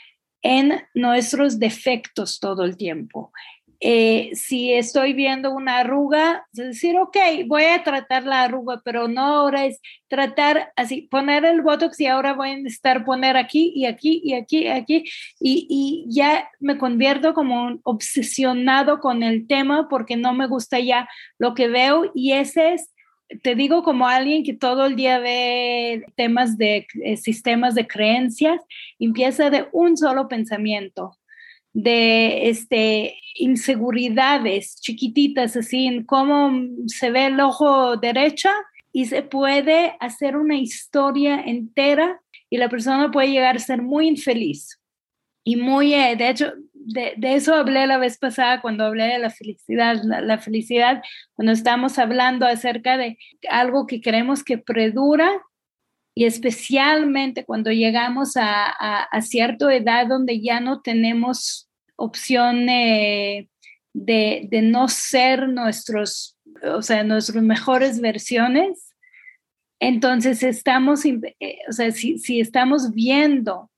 en 0.42 0.82
nuestros 0.94 1.60
defectos 1.60 2.40
todo 2.40 2.64
el 2.64 2.78
tiempo, 2.78 3.32
eh, 3.80 4.32
si 4.34 4.74
estoy 4.74 5.14
viendo 5.14 5.52
una 5.52 5.78
arruga, 5.80 6.48
es 6.54 6.66
decir, 6.66 6.98
ok, 6.98 7.16
voy 7.46 7.66
a 7.66 7.84
tratar 7.84 8.24
la 8.24 8.42
arruga, 8.42 8.82
pero 8.84 9.08
no 9.08 9.22
ahora 9.22 9.66
es 9.66 9.80
tratar 10.08 10.72
así, 10.76 11.04
poner 11.04 11.46
el 11.46 11.62
botox 11.62 12.00
y 12.00 12.08
ahora 12.08 12.34
voy 12.34 12.52
a 12.52 12.58
necesitar 12.58 13.06
poner 13.06 13.38
aquí 13.38 13.72
y 13.76 13.86
aquí 13.86 14.20
y 14.24 14.34
aquí 14.34 14.64
y 14.64 14.68
aquí. 14.68 15.04
Y, 15.40 15.68
y 15.70 16.06
ya 16.10 16.50
me 16.60 16.80
convierto 16.80 17.36
como 17.36 17.66
un 17.66 17.80
obsesionado 17.84 19.00
con 19.00 19.22
el 19.22 19.46
tema 19.46 19.88
porque 19.90 20.16
no 20.16 20.34
me 20.34 20.48
gusta 20.48 20.80
ya 20.80 21.08
lo 21.38 21.54
que 21.54 21.68
veo 21.68 22.12
y 22.16 22.32
ese 22.32 22.74
es 22.74 22.92
te 23.42 23.56
digo 23.56 23.84
como 23.84 24.08
alguien 24.08 24.44
que 24.44 24.54
todo 24.54 24.86
el 24.86 24.96
día 24.96 25.20
ve 25.20 26.06
temas 26.16 26.58
de 26.58 26.88
eh, 27.04 27.18
sistemas 27.18 27.76
de 27.76 27.88
creencias, 27.88 28.62
empieza 29.00 29.50
de 29.50 29.68
un 29.72 29.98
solo 29.98 30.28
pensamiento 30.28 31.18
de 31.74 32.50
este, 32.50 33.16
inseguridades 33.36 34.80
chiquititas, 34.82 35.56
así 35.56 35.86
en 35.86 36.06
cómo 36.06 36.52
se 36.88 37.12
ve 37.12 37.28
el 37.28 37.40
ojo 37.40 37.98
derecha 37.98 38.52
y 38.92 39.06
se 39.06 39.22
puede 39.22 39.96
hacer 40.00 40.38
una 40.38 40.56
historia 40.56 41.40
entera 41.46 42.20
y 42.50 42.58
la 42.58 42.70
persona 42.70 43.12
puede 43.12 43.30
llegar 43.30 43.58
a 43.58 43.60
ser 43.60 43.82
muy 43.82 44.08
infeliz. 44.08 44.80
Y 45.44 45.56
muy, 45.56 45.94
eh, 45.94 46.16
de 46.18 46.30
hecho, 46.30 46.54
de, 46.88 47.16
eso 47.22 47.54
hablé 47.54 47.86
la 47.86 47.98
vez 47.98 48.18
pasada 48.18 48.62
cuando 48.62 48.86
hablé 48.86 49.06
de 49.06 49.20
la 49.20 49.30
felicidad. 49.30 50.02
La, 50.04 50.38
felicidad, 50.38 51.04
cuando 51.34 51.52
estamos 51.52 52.00
hablando 52.00 52.46
acerca 52.46 52.98
de 52.98 53.18
algo 53.50 53.88
que 53.88 54.02
creemos 54.02 54.44
que 54.44 54.58
predura 54.58 55.30
y 56.16 56.26
especialmente 56.26 57.46
cuando 57.46 57.72
llegamos 57.72 58.38
a, 58.38 58.66
a, 58.70 59.22
cierta 59.22 59.74
edad 59.74 60.08
donde 60.08 60.42
ya 60.42 60.60
no 60.60 60.82
tenemos 60.82 61.70
opción 61.96 62.66
de, 62.66 63.50
no 63.94 64.88
ser 64.88 65.50
nuestros, 65.50 66.38
o 66.64 66.82
sea, 66.82 67.04
nuestras 67.04 67.44
mejores 67.44 68.00
versiones, 68.00 68.96
entonces 69.80 70.42
estamos, 70.42 71.06
eh, 71.06 71.60
o 71.70 71.72
sea, 71.72 71.92
si 71.92 72.40
estamos 72.40 72.94
viendo 72.94 73.70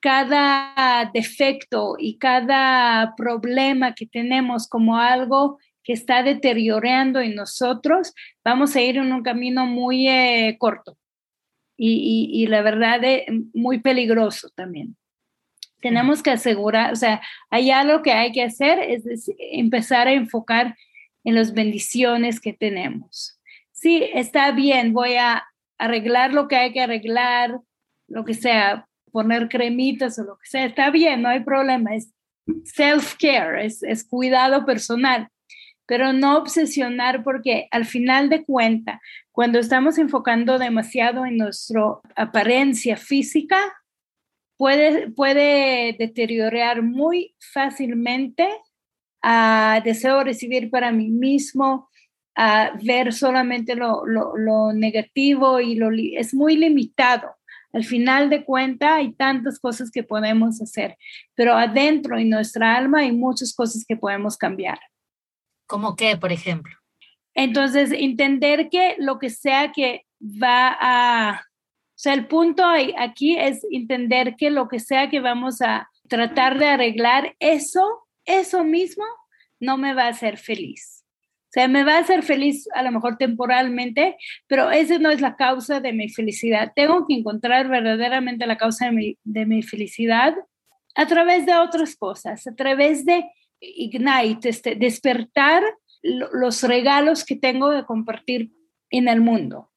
cada 0.00 1.10
defecto 1.12 1.96
y 1.98 2.18
cada 2.18 3.14
problema 3.16 3.94
que 3.94 4.06
tenemos 4.06 4.68
como 4.68 4.98
algo 4.98 5.58
que 5.82 5.92
está 5.92 6.22
deteriorando 6.22 7.20
en 7.20 7.34
nosotros, 7.34 8.12
vamos 8.44 8.74
a 8.74 8.80
ir 8.80 8.96
en 8.96 9.12
un 9.12 9.22
camino 9.22 9.66
muy 9.66 10.08
eh, 10.08 10.56
corto 10.58 10.96
y, 11.76 12.30
y, 12.32 12.46
la 12.46 12.62
verdad 12.62 13.04
eh, 13.04 13.26
muy 13.52 13.80
peligroso 13.80 14.48
también. 14.54 14.96
Tenemos 15.80 16.22
que 16.22 16.30
asegurar, 16.30 16.92
o 16.92 16.96
sea, 16.96 17.20
allá 17.50 17.84
lo 17.84 18.02
que 18.02 18.12
hay 18.12 18.32
que 18.32 18.42
hacer 18.42 18.78
es, 18.78 19.30
empezar 19.38 20.08
a 20.08 20.12
enfocar 20.12 20.76
en 21.24 21.34
las 21.34 21.52
bendiciones 21.52 22.40
que 22.40 22.52
tenemos. 22.52 23.38
Sí, 23.72 24.08
está 24.14 24.52
bien, 24.52 24.92
voy 24.92 25.16
a 25.16 25.44
arreglar 25.78 26.32
lo 26.32 26.48
que 26.48 26.56
hay 26.56 26.72
que 26.72 26.80
arreglar, 26.80 27.60
lo 28.08 28.24
que 28.24 28.34
sea, 28.34 28.88
poner 29.16 29.48
cremitas 29.48 30.18
o 30.18 30.24
lo 30.24 30.36
que 30.36 30.46
sea, 30.46 30.66
está 30.66 30.90
bien, 30.90 31.22
no 31.22 31.30
hay 31.30 31.40
problema, 31.40 31.94
es 31.94 32.12
self-care, 32.64 33.64
es, 33.64 33.82
es 33.82 34.06
cuidado 34.06 34.66
personal, 34.66 35.28
pero 35.86 36.12
no 36.12 36.36
obsesionar 36.36 37.24
porque 37.24 37.66
al 37.70 37.86
final 37.86 38.28
de 38.28 38.44
cuenta, 38.44 39.00
cuando 39.32 39.58
estamos 39.58 39.96
enfocando 39.96 40.58
demasiado 40.58 41.24
en 41.24 41.38
nuestra 41.38 41.82
apariencia 42.14 42.98
física, 42.98 43.56
puede, 44.58 45.10
puede 45.12 45.96
deteriorar 45.98 46.82
muy 46.82 47.34
fácilmente 47.54 48.46
a 49.22 49.80
deseo 49.82 50.24
recibir 50.24 50.68
para 50.68 50.92
mí 50.92 51.08
mismo, 51.08 51.88
a 52.34 52.72
ver 52.82 53.14
solamente 53.14 53.76
lo, 53.76 54.04
lo, 54.04 54.74
negativo 54.74 55.58
y 55.58 55.74
lo, 55.76 55.88
es 55.90 56.34
muy 56.34 56.58
limitado. 56.58 57.34
Al 57.76 57.84
final 57.84 58.30
de 58.30 58.42
cuentas 58.42 58.92
hay 58.92 59.12
tantas 59.12 59.60
cosas 59.60 59.90
que 59.90 60.02
podemos 60.02 60.62
hacer, 60.62 60.96
pero 61.34 61.52
adentro 61.52 62.16
en 62.16 62.30
nuestra 62.30 62.74
alma 62.74 63.00
hay 63.00 63.12
muchas 63.12 63.54
cosas 63.54 63.84
que 63.86 63.96
podemos 63.96 64.38
cambiar. 64.38 64.78
¿Cómo 65.66 65.94
qué, 65.94 66.16
por 66.16 66.32
ejemplo? 66.32 66.74
Entonces, 67.34 67.92
entender 67.92 68.70
que 68.70 68.96
lo 68.98 69.18
que 69.18 69.28
sea 69.28 69.72
que 69.72 70.06
va 70.22 70.74
a 70.80 71.42
o 71.42 71.98
sea, 71.98 72.14
el 72.14 72.26
punto 72.26 72.64
aquí 72.96 73.38
es 73.38 73.66
entender 73.70 74.36
que 74.36 74.48
lo 74.50 74.68
que 74.68 74.80
sea 74.80 75.10
que 75.10 75.20
vamos 75.20 75.60
a 75.60 75.90
tratar 76.08 76.58
de 76.58 76.66
arreglar, 76.68 77.36
eso, 77.40 78.06
eso 78.24 78.64
mismo 78.64 79.04
no 79.60 79.76
me 79.76 79.92
va 79.92 80.04
a 80.04 80.08
hacer 80.08 80.38
feliz. 80.38 80.95
Sea, 81.56 81.68
me 81.68 81.84
va 81.84 81.96
a 81.96 82.00
hacer 82.00 82.22
feliz 82.22 82.68
a 82.74 82.82
lo 82.82 82.92
mejor 82.92 83.16
temporalmente, 83.16 84.16
pero 84.46 84.70
esa 84.70 84.98
no 84.98 85.10
es 85.10 85.22
la 85.22 85.36
causa 85.36 85.80
de 85.80 85.94
mi 85.94 86.10
felicidad. 86.10 86.72
Tengo 86.76 87.06
que 87.06 87.14
encontrar 87.14 87.68
verdaderamente 87.68 88.46
la 88.46 88.58
causa 88.58 88.86
de 88.86 88.92
mi, 88.92 89.18
de 89.24 89.46
mi 89.46 89.62
felicidad 89.62 90.34
a 90.94 91.06
través 91.06 91.46
de 91.46 91.54
otras 91.54 91.96
cosas, 91.96 92.46
a 92.46 92.54
través 92.54 93.06
de 93.06 93.24
Ignite, 93.60 94.50
este, 94.50 94.74
despertar 94.74 95.62
los 96.02 96.62
regalos 96.62 97.24
que 97.24 97.36
tengo 97.36 97.70
de 97.70 97.86
compartir 97.86 98.52
en 98.90 99.08
el 99.08 99.22
mundo 99.22 99.70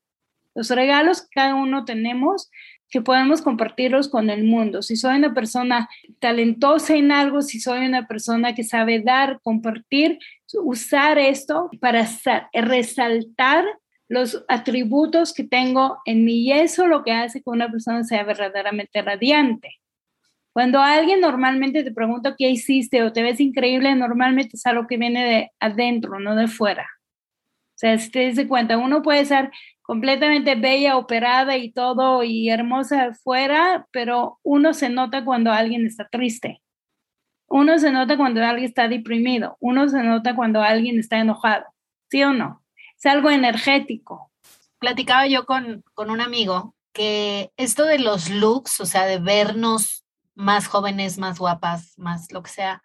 los 0.59 0.69
regalos 0.71 1.21
que 1.21 1.27
cada 1.35 1.55
uno 1.55 1.85
tenemos 1.85 2.51
que 2.89 3.01
podemos 3.01 3.41
compartirlos 3.41 4.09
con 4.09 4.29
el 4.29 4.43
mundo. 4.43 4.81
Si 4.81 4.95
soy 4.95 5.17
una 5.17 5.33
persona 5.33 5.87
talentosa 6.19 6.95
en 6.95 7.11
algo, 7.11 7.41
si 7.43 7.59
soy 7.59 7.85
una 7.85 8.07
persona 8.07 8.55
que 8.55 8.63
sabe 8.63 8.99
dar, 8.99 9.39
compartir, 9.43 10.17
usar 10.57 11.17
esto 11.17 11.69
para 11.79 12.07
resaltar 12.53 13.65
los 14.07 14.43
atributos 14.47 15.33
que 15.33 15.43
tengo 15.43 15.99
en 16.05 16.25
mí 16.25 16.47
y 16.47 16.51
eso 16.51 16.87
lo 16.87 17.03
que 17.03 17.11
hace 17.11 17.43
que 17.43 17.49
una 17.49 17.69
persona 17.69 18.03
sea 18.03 18.23
verdaderamente 18.23 19.01
radiante. 19.01 19.75
Cuando 20.51 20.79
alguien 20.79 21.21
normalmente 21.21 21.83
te 21.83 21.91
pregunta 21.91 22.35
qué 22.37 22.49
hiciste 22.49 23.03
o 23.03 23.13
te 23.13 23.21
ves 23.21 23.39
increíble, 23.39 23.93
normalmente 23.95 24.57
es 24.57 24.65
algo 24.65 24.87
que 24.87 24.97
viene 24.97 25.23
de 25.23 25.51
adentro, 25.59 26.19
no 26.19 26.35
de 26.35 26.47
fuera. 26.47 26.87
sea, 27.75 27.97
si 27.97 28.11
te 28.11 28.33
das 28.33 28.45
cuenta, 28.47 28.77
uno 28.77 29.01
puede 29.01 29.25
ser 29.25 29.51
completamente 29.83 30.55
bella, 30.55 30.97
operada 30.97 31.55
y 31.57 31.71
todo 31.71 32.23
y 32.23 32.49
hermosa 32.49 33.05
afuera, 33.05 33.87
pero 33.91 34.39
uno 34.43 34.73
se 34.73 34.89
nota 34.89 35.23
cuando 35.23 35.51
alguien 35.51 35.85
está 35.85 36.07
triste. 36.09 36.61
Uno 37.49 37.79
se 37.79 37.91
nota 37.91 38.17
cuando 38.17 38.43
alguien 38.43 38.67
está 38.67 38.87
deprimido. 38.87 39.57
Uno 39.59 39.87
se 39.89 40.01
nota 40.03 40.35
cuando 40.35 40.61
alguien 40.61 40.99
está 40.99 41.19
enojado. 41.19 41.65
¿Sí 42.09 42.23
o 42.23 42.33
no? 42.33 42.63
Es 42.97 43.05
algo 43.05 43.29
energético. 43.29 44.31
Platicaba 44.79 45.27
yo 45.27 45.45
con, 45.45 45.83
con 45.93 46.09
un 46.09 46.21
amigo 46.21 46.75
que 46.93 47.51
esto 47.57 47.85
de 47.85 47.99
los 47.99 48.29
looks, 48.29 48.79
o 48.79 48.85
sea, 48.85 49.05
de 49.05 49.19
vernos 49.19 50.05
más 50.35 50.67
jóvenes, 50.67 51.17
más 51.17 51.39
guapas, 51.39 51.93
más 51.97 52.31
lo 52.31 52.43
que 52.43 52.49
sea, 52.49 52.81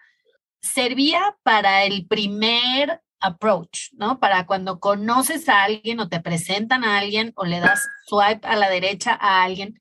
servía 0.60 1.36
para 1.42 1.84
el 1.84 2.06
primer 2.06 3.00
approach, 3.20 3.92
¿no? 3.92 4.18
Para 4.18 4.46
cuando 4.46 4.80
conoces 4.80 5.48
a 5.48 5.64
alguien 5.64 6.00
o 6.00 6.08
te 6.08 6.20
presentan 6.20 6.84
a 6.84 6.98
alguien 6.98 7.32
o 7.36 7.44
le 7.44 7.60
das 7.60 7.86
swipe 8.06 8.46
a 8.46 8.56
la 8.56 8.68
derecha 8.68 9.16
a 9.20 9.42
alguien, 9.42 9.80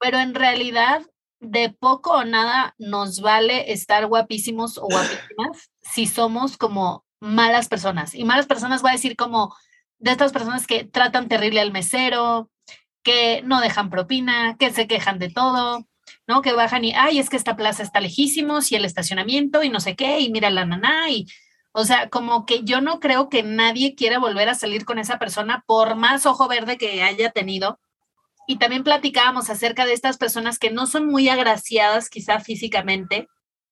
pero 0.00 0.18
en 0.18 0.34
realidad 0.34 1.02
de 1.40 1.70
poco 1.70 2.12
o 2.12 2.24
nada 2.24 2.74
nos 2.78 3.20
vale 3.20 3.72
estar 3.72 4.06
guapísimos 4.06 4.78
o 4.78 4.82
guapísimas 4.90 5.70
si 5.82 6.06
somos 6.06 6.56
como 6.56 7.04
malas 7.20 7.68
personas. 7.68 8.14
Y 8.14 8.24
malas 8.24 8.46
personas 8.46 8.82
voy 8.82 8.90
a 8.90 8.94
decir 8.94 9.16
como 9.16 9.54
de 9.98 10.10
estas 10.10 10.32
personas 10.32 10.66
que 10.66 10.84
tratan 10.84 11.28
terrible 11.28 11.60
al 11.60 11.72
mesero, 11.72 12.50
que 13.02 13.42
no 13.44 13.60
dejan 13.60 13.90
propina, 13.90 14.56
que 14.58 14.70
se 14.70 14.86
quejan 14.86 15.18
de 15.18 15.30
todo, 15.30 15.86
¿no? 16.26 16.42
Que 16.42 16.52
bajan 16.52 16.84
y, 16.84 16.92
ay, 16.92 17.18
es 17.18 17.30
que 17.30 17.36
esta 17.36 17.56
plaza 17.56 17.82
está 17.82 18.00
lejísimos 18.00 18.70
y 18.72 18.76
el 18.76 18.84
estacionamiento 18.84 19.62
y 19.62 19.70
no 19.70 19.80
sé 19.80 19.96
qué, 19.96 20.20
y 20.20 20.30
mira 20.30 20.50
la 20.50 20.64
naná 20.64 21.08
y, 21.10 21.26
o 21.72 21.84
sea, 21.84 22.08
como 22.08 22.46
que 22.46 22.64
yo 22.64 22.80
no 22.80 23.00
creo 23.00 23.28
que 23.28 23.42
nadie 23.42 23.94
quiera 23.94 24.18
volver 24.18 24.48
a 24.48 24.54
salir 24.54 24.84
con 24.84 24.98
esa 24.98 25.18
persona 25.18 25.62
por 25.66 25.94
más 25.94 26.26
ojo 26.26 26.48
verde 26.48 26.78
que 26.78 27.02
haya 27.02 27.30
tenido. 27.30 27.78
Y 28.46 28.58
también 28.58 28.84
platicábamos 28.84 29.50
acerca 29.50 29.86
de 29.86 29.92
estas 29.92 30.18
personas 30.18 30.58
que 30.58 30.70
no 30.70 30.86
son 30.86 31.06
muy 31.06 31.28
agraciadas 31.28 32.08
quizá 32.08 32.40
físicamente, 32.40 33.26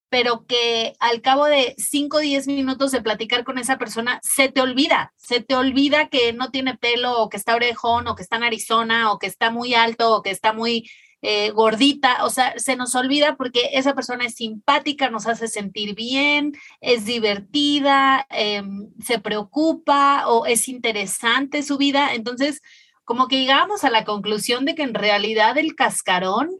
pero 0.08 0.46
que 0.46 0.94
al 1.00 1.22
cabo 1.22 1.46
de 1.46 1.74
5 1.76 2.18
o 2.18 2.20
10 2.20 2.46
minutos 2.46 2.92
de 2.92 3.02
platicar 3.02 3.44
con 3.44 3.58
esa 3.58 3.78
persona, 3.78 4.20
se 4.22 4.48
te 4.48 4.60
olvida, 4.60 5.12
se 5.16 5.40
te 5.40 5.56
olvida 5.56 6.08
que 6.08 6.32
no 6.32 6.50
tiene 6.50 6.76
pelo 6.76 7.20
o 7.20 7.28
que 7.28 7.36
está 7.36 7.54
orejón 7.54 8.06
o 8.06 8.14
que 8.14 8.22
está 8.22 8.36
en 8.36 8.44
Arizona 8.44 9.12
o 9.12 9.18
que 9.18 9.26
está 9.26 9.50
muy 9.50 9.74
alto 9.74 10.14
o 10.14 10.22
que 10.22 10.30
está 10.30 10.52
muy 10.52 10.88
eh, 11.26 11.52
gordita, 11.52 12.22
o 12.26 12.28
sea, 12.28 12.52
se 12.58 12.76
nos 12.76 12.94
olvida 12.94 13.34
porque 13.36 13.70
esa 13.72 13.94
persona 13.94 14.26
es 14.26 14.34
simpática, 14.34 15.08
nos 15.08 15.26
hace 15.26 15.48
sentir 15.48 15.94
bien, 15.94 16.52
es 16.82 17.06
divertida, 17.06 18.26
em, 18.28 18.90
se 19.02 19.18
preocupa 19.18 20.28
o 20.28 20.44
es 20.44 20.68
interesante 20.68 21.62
su 21.62 21.78
vida. 21.78 22.12
Entonces, 22.12 22.60
como 23.04 23.28
que 23.28 23.40
llegamos 23.40 23.84
a 23.84 23.90
la 23.90 24.04
conclusión 24.04 24.64
de 24.64 24.74
que 24.74 24.82
en 24.82 24.94
realidad 24.94 25.58
el 25.58 25.74
cascarón, 25.74 26.50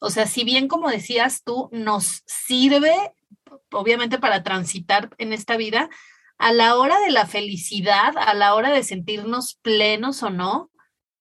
o 0.00 0.10
sea, 0.10 0.26
si 0.26 0.44
bien 0.44 0.68
como 0.68 0.90
decías 0.90 1.42
tú, 1.44 1.68
nos 1.72 2.22
sirve 2.26 2.92
obviamente 3.72 4.18
para 4.18 4.42
transitar 4.42 5.10
en 5.18 5.32
esta 5.32 5.56
vida, 5.56 5.88
a 6.38 6.52
la 6.52 6.76
hora 6.76 6.98
de 7.00 7.10
la 7.10 7.26
felicidad, 7.26 8.14
a 8.16 8.34
la 8.34 8.54
hora 8.54 8.70
de 8.70 8.82
sentirnos 8.82 9.54
plenos 9.62 10.22
o 10.22 10.30
no, 10.30 10.70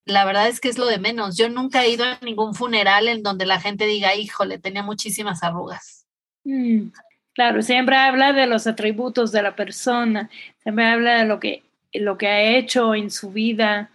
la 0.06 0.26
verdad 0.26 0.48
es 0.48 0.60
que 0.60 0.70
es 0.70 0.78
lo 0.78 0.88
de 0.88 0.98
menos. 0.98 1.38
Yo 1.38 1.50
nunca 1.50 1.84
he 1.84 1.92
ido 1.92 2.06
a 2.06 2.20
ningún 2.22 2.56
funeral 2.56 3.08
en 3.08 3.24
donde 3.24 3.46
la 3.46 3.60
gente 3.60 3.86
diga, 3.86 4.16
híjole, 4.16 4.58
tenía 4.58 4.84
muchísimas 4.84 5.44
arrugas. 5.44 6.08
Mm, 6.44 6.88
claro, 7.34 7.62
siempre 7.62 7.96
habla 7.96 8.34
de 8.34 8.48
los 8.48 8.66
atributos 8.66 9.32
de 9.32 9.44
la 9.44 9.56
persona, 9.56 10.30
siempre 10.64 10.86
habla 10.86 11.20
de 11.20 11.26
lo 11.26 11.40
que, 11.40 11.64
lo 11.94 12.18
que 12.18 12.28
ha 12.28 12.42
hecho 12.42 12.96
en 12.96 13.12
su 13.12 13.32
vida, 13.32 13.92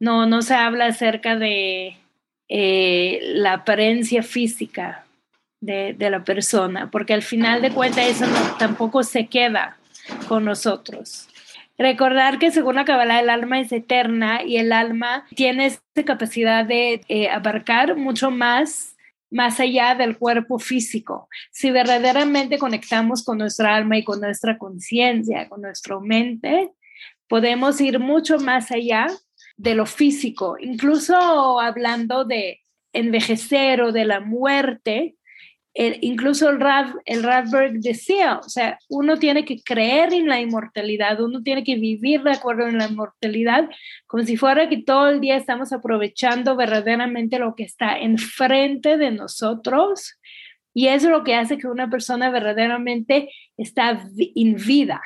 no, 0.00 0.26
no 0.26 0.42
se 0.42 0.54
habla 0.54 0.86
acerca 0.86 1.36
de 1.36 1.96
eh, 2.48 3.20
la 3.34 3.54
apariencia 3.54 4.22
física 4.22 5.04
de, 5.60 5.96
la 5.98 6.22
persona, 6.24 6.90
porque 6.90 7.14
al 7.14 7.22
final 7.22 7.62
de 7.62 7.70
cuentas 7.70 8.06
eso 8.06 8.24
tampoco 8.58 9.02
se 9.02 9.26
queda 9.26 9.76
con 10.28 10.44
nosotros. 10.44 11.28
Recordar 11.76 12.38
que 12.38 12.50
según 12.50 12.76
la 12.76 12.84
Kabbalah 12.84 13.20
el 13.20 13.30
alma 13.30 13.60
es 13.60 13.70
eterna 13.72 14.42
y 14.42 14.56
el 14.56 14.72
alma 14.72 15.26
tiene 15.34 15.66
esa 15.66 15.80
capacidad 16.04 16.64
de 16.64 17.02
eh, 17.08 17.28
abarcar 17.28 17.96
mucho 17.96 18.30
más 18.30 18.94
más 19.30 19.60
allá 19.60 19.94
del 19.94 20.16
cuerpo 20.16 20.58
físico. 20.58 21.28
Si 21.50 21.70
verdaderamente 21.70 22.58
conectamos 22.58 23.22
con 23.22 23.38
nuestra 23.38 23.76
alma 23.76 23.98
y 23.98 24.04
con 24.04 24.20
nuestra 24.20 24.56
conciencia, 24.56 25.48
con 25.50 25.60
nuestra 25.60 26.00
mente, 26.00 26.72
podemos 27.28 27.78
ir 27.80 27.98
mucho 27.98 28.38
más 28.38 28.70
allá 28.70 29.06
de 29.58 29.74
lo 29.74 29.84
físico, 29.84 30.56
incluso 30.58 31.60
hablando 31.60 32.24
de 32.24 32.60
envejecer 32.92 33.82
o 33.82 33.92
de 33.92 34.06
la 34.06 34.20
muerte, 34.20 35.16
incluso 35.74 36.48
el, 36.48 36.60
Rav, 36.60 36.94
el 37.04 37.22
Radberg 37.22 37.80
decía, 37.80 38.38
o 38.38 38.48
sea, 38.48 38.78
uno 38.88 39.16
tiene 39.18 39.44
que 39.44 39.62
creer 39.62 40.12
en 40.12 40.26
la 40.26 40.40
inmortalidad, 40.40 41.20
uno 41.20 41.42
tiene 41.42 41.62
que 41.62 41.76
vivir 41.76 42.22
de 42.22 42.32
acuerdo 42.32 42.66
en 42.66 42.78
la 42.78 42.88
inmortalidad, 42.88 43.68
como 44.06 44.24
si 44.24 44.36
fuera 44.36 44.68
que 44.68 44.82
todo 44.82 45.08
el 45.08 45.20
día 45.20 45.36
estamos 45.36 45.72
aprovechando 45.72 46.56
verdaderamente 46.56 47.38
lo 47.38 47.54
que 47.54 47.64
está 47.64 47.98
enfrente 47.98 48.96
de 48.96 49.10
nosotros. 49.12 50.18
Y 50.74 50.88
eso 50.88 51.06
es 51.06 51.12
lo 51.12 51.24
que 51.24 51.34
hace 51.34 51.58
que 51.58 51.66
una 51.66 51.90
persona 51.90 52.30
verdaderamente 52.30 53.30
está 53.56 54.02
en 54.16 54.54
vida. 54.54 55.00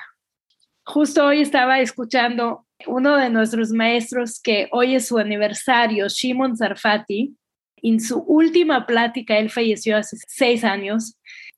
Justo 0.85 1.27
hoy 1.27 1.43
estaba 1.43 1.81
escuchando 1.81 2.67
uno 2.87 3.17
de 3.17 3.31
nuestros 3.31 3.71
maestros 3.71 4.41
que 4.41 4.69
hoy 4.73 4.95
es 4.95 5.07
su 5.07 5.19
aniversario, 5.19 6.09
Shimon 6.09 6.57
Zarfati, 6.57 7.35
en 7.83 8.01
su 8.01 8.19
última 8.21 8.87
plática, 8.87 9.39
él 9.39 9.51
falleció 9.51 9.97
hace 9.97 10.17
seis 10.29 10.65
años, 10.65 11.17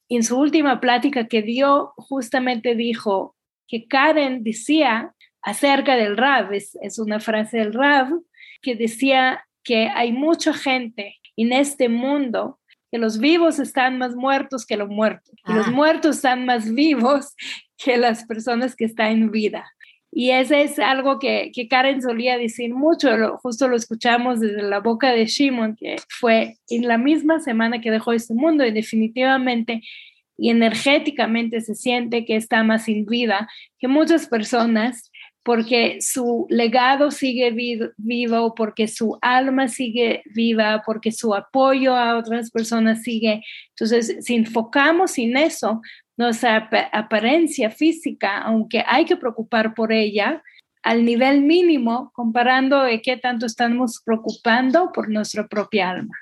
en 0.08 0.22
su 0.22 0.38
última 0.38 0.80
plática 0.80 1.26
que 1.26 1.42
dio, 1.42 1.92
justamente 1.96 2.74
dijo 2.74 3.34
que 3.66 3.86
Karen 3.86 4.42
decía 4.42 5.14
acerca 5.42 5.96
del 5.96 6.16
Rav, 6.16 6.52
es, 6.52 6.98
una 6.98 7.20
frase 7.20 7.58
del 7.58 7.72
Rav, 7.72 8.08
que 8.62 8.74
decía 8.74 9.44
que 9.62 9.88
hay 9.88 10.12
mucha 10.12 10.54
gente 10.54 11.16
en 11.36 11.52
este 11.52 11.88
mundo 11.88 12.58
que 12.90 12.98
los 12.98 13.18
vivos 13.18 13.58
están 13.58 13.98
más 13.98 14.14
muertos 14.14 14.64
que 14.64 14.76
los 14.76 14.88
muertos, 14.88 15.34
y 15.46 15.52
los 15.52 15.66
ah. 15.66 15.70
muertos 15.70 16.16
están 16.16 16.46
más 16.46 16.72
vivos 16.72 17.34
que 17.76 17.96
las 17.96 18.24
personas 18.24 18.76
que 18.76 18.84
están 18.84 19.10
en 19.10 19.30
vida. 19.30 19.73
Y 20.16 20.30
ese 20.30 20.62
es 20.62 20.78
algo 20.78 21.18
que, 21.18 21.50
Karen 21.68 22.00
solía 22.00 22.38
decir 22.38 22.72
mucho, 22.72 23.36
justo 23.42 23.66
lo 23.66 23.74
escuchamos 23.74 24.38
desde 24.38 24.62
la 24.62 24.78
boca 24.78 25.10
de 25.10 25.26
Shimon, 25.26 25.74
que 25.74 25.96
fue 26.08 26.56
en 26.68 26.86
la 26.86 26.98
misma 26.98 27.40
semana 27.40 27.80
que 27.80 27.90
dejó 27.90 28.12
este 28.12 28.32
mundo 28.32 28.64
y 28.64 28.70
definitivamente 28.70 29.82
y 30.36 30.50
energéticamente 30.50 31.60
se 31.60 31.74
siente 31.74 32.24
que 32.24 32.36
está 32.36 32.62
más 32.62 32.84
sin 32.84 33.06
vida 33.06 33.48
que 33.80 33.88
muchas 33.88 34.28
personas 34.28 35.10
porque 35.44 35.98
su 36.00 36.46
legado 36.48 37.10
sigue 37.10 37.50
vivo, 37.98 38.54
porque 38.54 38.88
su 38.88 39.18
alma 39.20 39.68
sigue 39.68 40.22
viva, 40.34 40.82
porque 40.86 41.12
su 41.12 41.34
apoyo 41.34 41.94
a 41.94 42.16
otras 42.16 42.50
personas 42.50 43.02
sigue. 43.02 43.42
Entonces, 43.70 44.24
si 44.24 44.36
enfocamos 44.36 45.18
en 45.18 45.36
eso, 45.36 45.82
nuestra 46.16 46.68
apariencia 46.92 47.70
física, 47.70 48.38
aunque 48.38 48.84
hay 48.86 49.04
que 49.04 49.16
preocupar 49.16 49.74
por 49.74 49.92
ella, 49.92 50.42
al 50.82 51.04
nivel 51.04 51.40
mínimo, 51.40 52.12
comparando 52.14 52.82
de 52.82 53.00
qué 53.00 53.16
tanto 53.16 53.46
estamos 53.46 54.02
preocupando 54.04 54.92
por 54.92 55.08
nuestra 55.08 55.46
propia 55.48 55.90
alma. 55.90 56.14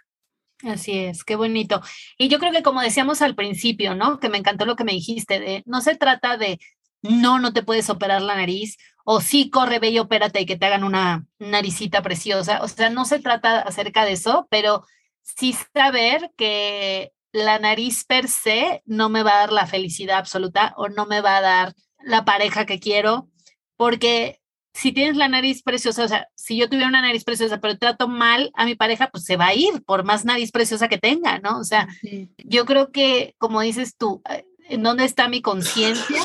Así 0.62 0.96
es, 0.96 1.24
qué 1.24 1.34
bonito. 1.34 1.82
Y 2.16 2.28
yo 2.28 2.38
creo 2.38 2.52
que 2.52 2.62
como 2.62 2.80
decíamos 2.80 3.20
al 3.22 3.34
principio, 3.34 3.96
¿no? 3.96 4.20
Que 4.20 4.28
me 4.28 4.38
encantó 4.38 4.64
lo 4.64 4.76
que 4.76 4.84
me 4.84 4.92
dijiste, 4.92 5.40
de 5.40 5.62
no 5.66 5.80
se 5.80 5.96
trata 5.96 6.36
de 6.36 6.60
no, 7.02 7.40
no 7.40 7.52
te 7.52 7.64
puedes 7.64 7.90
operar 7.90 8.22
la 8.22 8.36
nariz, 8.36 8.78
o 9.04 9.20
sí, 9.20 9.50
corre, 9.50 9.80
ve 9.80 9.90
y 9.90 9.98
opérate 9.98 10.40
y 10.40 10.46
que 10.46 10.56
te 10.56 10.66
hagan 10.66 10.84
una 10.84 11.26
naricita 11.40 12.02
preciosa. 12.02 12.62
O 12.62 12.68
sea, 12.68 12.90
no 12.90 13.04
se 13.04 13.18
trata 13.18 13.60
acerca 13.60 14.04
de 14.04 14.12
eso, 14.12 14.46
pero 14.50 14.84
sí 15.22 15.56
saber 15.74 16.30
que 16.36 17.12
la 17.32 17.58
nariz 17.58 18.04
per 18.04 18.28
se 18.28 18.82
no 18.84 19.08
me 19.08 19.22
va 19.22 19.32
a 19.32 19.38
dar 19.38 19.52
la 19.52 19.66
felicidad 19.66 20.18
absoluta 20.18 20.74
o 20.76 20.88
no 20.88 21.06
me 21.06 21.20
va 21.20 21.38
a 21.38 21.40
dar 21.40 21.74
la 22.04 22.24
pareja 22.24 22.66
que 22.66 22.78
quiero, 22.78 23.28
porque 23.76 24.40
si 24.74 24.92
tienes 24.92 25.16
la 25.16 25.28
nariz 25.28 25.62
preciosa, 25.62 26.04
o 26.04 26.08
sea, 26.08 26.28
si 26.34 26.56
yo 26.56 26.68
tuviera 26.68 26.88
una 26.88 27.02
nariz 27.02 27.24
preciosa, 27.24 27.60
pero 27.60 27.76
trato 27.76 28.08
mal 28.08 28.50
a 28.54 28.64
mi 28.64 28.74
pareja, 28.74 29.10
pues 29.10 29.24
se 29.24 29.36
va 29.36 29.48
a 29.48 29.54
ir 29.54 29.82
por 29.84 30.04
más 30.04 30.24
nariz 30.24 30.50
preciosa 30.50 30.88
que 30.88 30.98
tenga, 30.98 31.38
¿no? 31.40 31.58
O 31.58 31.64
sea, 31.64 31.88
yo 32.38 32.64
creo 32.64 32.90
que, 32.90 33.34
como 33.38 33.60
dices 33.60 33.96
tú, 33.96 34.22
eh, 34.30 34.44
¿en 34.68 34.82
dónde 34.82 35.04
está 35.04 35.28
mi 35.28 35.42
conciencia? 35.42 36.22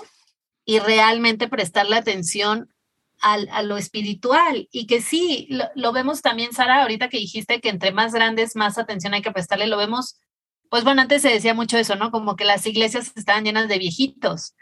Y 0.66 0.80
realmente 0.80 1.48
prestarle 1.48 1.96
atención 1.96 2.74
al, 3.22 3.50
a 3.52 3.64
lo 3.64 3.78
espiritual. 3.78 4.68
Y 4.72 4.86
que 4.86 5.02
sí, 5.02 5.48
lo, 5.50 5.66
lo, 5.76 5.92
vemos 5.92 6.22
también, 6.22 6.54
Sara, 6.54 6.82
ahorita 6.82 7.10
que 7.10 7.18
dijiste 7.18 7.60
que 7.62 7.70
entre 7.70 7.92
más 7.92 8.14
grandes, 8.14 8.56
más 8.56 8.78
atención 8.78 9.14
hay 9.14 9.22
que 9.22 9.32
prestarle, 9.32 9.68
lo 9.68 9.78
vemos 9.78 10.20
pues 10.70 10.84
bueno, 10.84 11.02
antes 11.02 11.22
se 11.22 11.30
decía 11.30 11.54
mucho 11.54 11.78
eso, 11.78 11.96
¿no? 11.96 12.12
Como 12.12 12.36
que 12.36 12.46
las 12.46 12.66
iglesias 12.66 13.12
estaban 13.16 13.46
llenas 13.46 13.68
de 13.68 13.80
viejitos. 13.80 14.56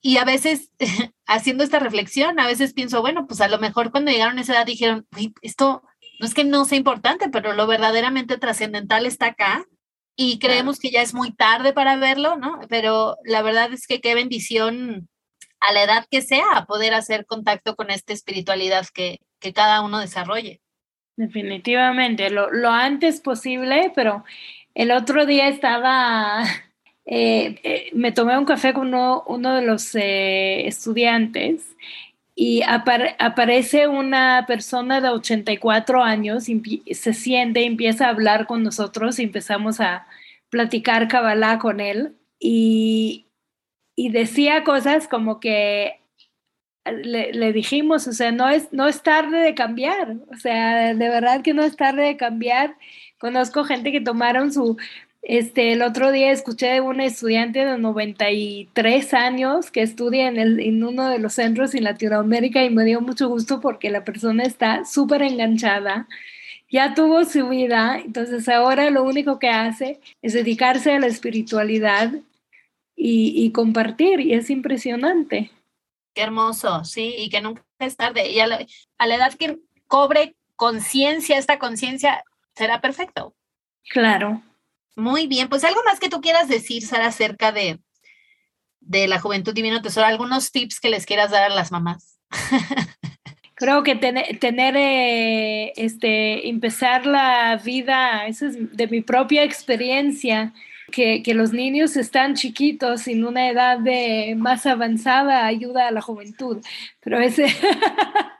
y 0.00 0.18
a 0.18 0.24
veces, 0.24 0.70
haciendo 1.26 1.64
esta 1.64 1.78
reflexión, 1.80 2.38
a 2.40 2.46
veces 2.46 2.72
pienso, 2.74 3.00
bueno, 3.00 3.26
pues 3.26 3.40
a 3.40 3.48
lo 3.48 3.58
mejor 3.58 3.90
cuando 3.90 4.10
llegaron 4.12 4.38
a 4.38 4.42
esa 4.42 4.54
edad 4.54 4.66
dijeron, 4.66 5.06
esto 5.42 5.82
no 6.20 6.26
es 6.26 6.34
que 6.34 6.44
no 6.44 6.64
sea 6.64 6.78
importante, 6.78 7.28
pero 7.30 7.52
lo 7.52 7.66
verdaderamente 7.66 8.38
trascendental 8.38 9.06
está 9.06 9.26
acá 9.26 9.64
y 10.16 10.38
creemos 10.40 10.80
que 10.80 10.90
ya 10.90 11.02
es 11.02 11.14
muy 11.14 11.32
tarde 11.32 11.72
para 11.72 11.96
verlo, 11.96 12.36
¿no? 12.36 12.60
Pero 12.68 13.16
la 13.24 13.42
verdad 13.42 13.72
es 13.72 13.86
que 13.86 14.00
qué 14.00 14.14
bendición 14.14 15.08
a 15.60 15.72
la 15.72 15.84
edad 15.84 16.06
que 16.10 16.22
sea 16.22 16.64
poder 16.66 16.94
hacer 16.94 17.24
contacto 17.24 17.76
con 17.76 17.90
esta 17.90 18.12
espiritualidad 18.12 18.86
que, 18.92 19.20
que 19.38 19.52
cada 19.52 19.80
uno 19.80 20.00
desarrolle. 20.00 20.60
Definitivamente, 21.16 22.30
lo, 22.30 22.50
lo 22.50 22.70
antes 22.70 23.20
posible, 23.20 23.92
pero 23.94 24.24
el 24.78 24.92
otro 24.92 25.26
día 25.26 25.48
estaba 25.48 26.44
eh, 27.04 27.60
eh, 27.62 27.90
me 27.92 28.12
tomé 28.12 28.38
un 28.38 28.46
café 28.46 28.72
con 28.72 28.94
uno, 28.94 29.54
de 29.56 29.62
los 29.62 29.94
eh, 29.94 30.66
estudiantes 30.66 31.76
y 32.34 32.62
aparece 32.62 33.88
una 33.88 34.44
persona 34.46 35.00
de 35.00 35.08
84 35.08 36.04
años, 36.04 36.44
se 36.44 37.12
siente, 37.12 37.64
empieza 37.64 38.06
a 38.06 38.10
hablar 38.10 38.46
con 38.46 38.62
nosotros 38.62 39.18
y 39.18 39.24
empezamos 39.24 39.80
a 39.80 40.06
platicar 40.48 41.08
Kabbalah 41.08 41.58
con 41.58 41.80
él 41.80 42.14
y, 42.38 43.26
y 43.96 44.10
decía 44.10 44.62
cosas 44.62 45.08
como 45.08 45.40
que 45.40 45.98
le, 46.84 47.32
le, 47.32 47.52
dijimos, 47.52 48.06
o 48.06 48.12
sea, 48.12 48.30
no 48.30 48.48
es, 48.48 48.72
no 48.72 48.86
es 48.86 49.02
tarde 49.02 49.38
de 49.38 49.54
cambiar, 49.54 50.18
o 50.30 50.36
sea, 50.36 50.94
de 50.94 51.08
verdad 51.08 51.42
que 51.42 51.54
no 51.54 51.64
es 51.64 51.76
tarde 51.76 52.04
de 52.04 52.16
cambiar. 52.16 52.76
Conozco 53.18 53.64
gente 53.64 53.92
que 53.92 54.00
tomaron 54.00 54.52
su 54.52 54.76
este, 55.22 55.72
el 55.72 55.82
otro 55.82 56.12
día 56.12 56.30
escuché 56.30 56.68
de 56.68 56.80
una 56.80 57.04
estudiante 57.04 57.64
de 57.64 57.76
93 57.76 59.14
años 59.14 59.70
que 59.70 59.82
estudia 59.82 60.28
en, 60.28 60.38
el, 60.38 60.60
en 60.60 60.84
uno 60.84 61.08
de 61.08 61.18
los 61.18 61.34
centros 61.34 61.74
en 61.74 61.84
Latinoamérica 61.84 62.64
y 62.64 62.70
me 62.70 62.84
dio 62.84 63.00
mucho 63.00 63.28
gusto 63.28 63.60
porque 63.60 63.90
la 63.90 64.04
persona 64.04 64.44
está 64.44 64.84
súper 64.84 65.22
enganchada, 65.22 66.08
ya 66.70 66.94
tuvo 66.94 67.24
su 67.24 67.48
vida, 67.48 68.00
entonces 68.04 68.48
ahora 68.48 68.90
lo 68.90 69.02
único 69.02 69.38
que 69.38 69.48
hace 69.48 70.00
es 70.22 70.34
dedicarse 70.34 70.92
a 70.92 71.00
la 71.00 71.06
espiritualidad 71.06 72.12
y, 73.00 73.50
compartir 73.52 74.20
y 74.20 74.34
es 74.34 74.50
impresionante. 74.50 75.50
Qué 76.14 76.22
hermoso, 76.22 76.84
sí, 76.84 77.14
y 77.16 77.28
que 77.30 77.40
nunca 77.40 77.62
es 77.78 77.96
tarde. 77.96 78.32
Y 78.32 78.40
a 78.40 78.46
la 78.48 79.14
edad 79.14 79.34
que 79.34 79.58
cobre 79.86 80.34
conciencia, 80.56 81.38
esta 81.38 81.60
conciencia, 81.60 82.24
será 82.58 82.80
perfecto. 82.80 83.34
Claro. 83.88 84.42
Muy 84.96 85.28
bien, 85.28 85.48
pues 85.48 85.62
algo 85.64 85.80
más 85.84 86.00
que 86.00 86.08
tú 86.08 86.20
quieras 86.20 86.48
decir, 86.48 86.84
Sara, 86.84 87.06
acerca 87.06 87.52
de, 87.52 87.78
de 88.80 89.06
la 89.06 89.20
Juventud 89.20 89.54
Divino 89.54 89.80
Tesoro, 89.80 90.06
algunos 90.06 90.50
tips 90.50 90.80
que 90.80 90.90
les 90.90 91.06
quieras 91.06 91.30
dar 91.30 91.44
a 91.44 91.54
las 91.54 91.70
mamás. 91.70 92.18
Creo 93.54 93.82
que 93.82 93.96
tener, 93.96 94.76
eh, 94.76 95.72
este, 95.76 96.48
empezar 96.48 97.06
la 97.06 97.56
vida, 97.64 98.26
eso 98.26 98.46
es 98.46 98.76
de 98.76 98.86
mi 98.86 99.00
propia 99.00 99.42
experiencia, 99.42 100.52
que, 100.92 101.22
que, 101.22 101.34
los 101.34 101.52
niños 101.52 101.96
están 101.96 102.34
chiquitos 102.34 103.08
en 103.08 103.24
una 103.24 103.48
edad 103.50 103.78
de 103.78 104.34
más 104.36 104.64
avanzada 104.64 105.44
ayuda 105.44 105.88
a 105.88 105.90
la 105.90 106.00
juventud. 106.00 106.64
Pero 107.00 107.20
ese 107.20 107.46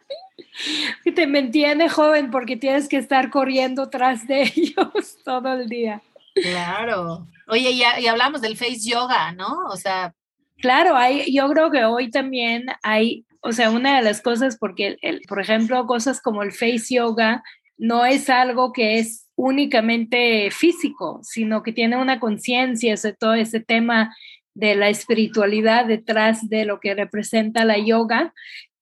te 1.15 1.27
mantiene 1.27 1.89
joven 1.89 2.31
porque 2.31 2.57
tienes 2.57 2.89
que 2.89 2.97
estar 2.97 3.31
corriendo 3.31 3.91
tras 3.91 4.27
de 4.27 4.43
ellos 4.57 5.19
todo 5.25 5.53
el 5.55 5.69
día. 5.69 6.03
Claro. 6.35 7.27
Oye, 7.49 7.71
y, 7.71 8.07
hablamos 8.07 8.41
del 8.41 8.57
face 8.57 8.81
yoga, 8.89 9.33
¿no? 9.33 9.67
O 9.69 9.77
sea. 9.77 10.15
Claro, 10.61 10.97
hay, 10.97 11.33
yo 11.33 11.49
creo 11.49 11.71
que 11.71 11.85
hoy 11.85 12.11
también 12.11 12.67
hay, 12.83 13.25
o 13.41 13.53
sea, 13.53 13.71
una 13.71 13.97
de 13.97 14.03
las 14.03 14.21
cosas, 14.21 14.57
porque, 14.59 14.97
el, 15.03 15.23
por 15.29 15.41
ejemplo, 15.41 15.87
cosas 15.87 16.21
como 16.21 16.43
el 16.43 16.53
face 16.53 16.95
yoga 16.95 17.43
no 17.77 18.05
es 18.05 18.29
algo 18.29 18.73
que 18.73 18.99
es 18.99 19.29
únicamente 19.37 20.51
físico, 20.51 21.21
sino 21.23 21.63
que 21.63 21.73
tiene 21.73 21.97
una 21.97 22.19
conciencia 22.19 22.97
de 22.97 23.13
todo 23.13 23.35
ese 23.35 23.61
tema 23.61 24.15
de 24.55 24.75
la 24.75 24.89
espiritualidad 24.89 25.87
detrás 25.87 26.49
de 26.49 26.65
lo 26.65 26.81
que 26.81 26.93
representa 26.95 27.65
la 27.65 27.79
yoga 27.79 28.35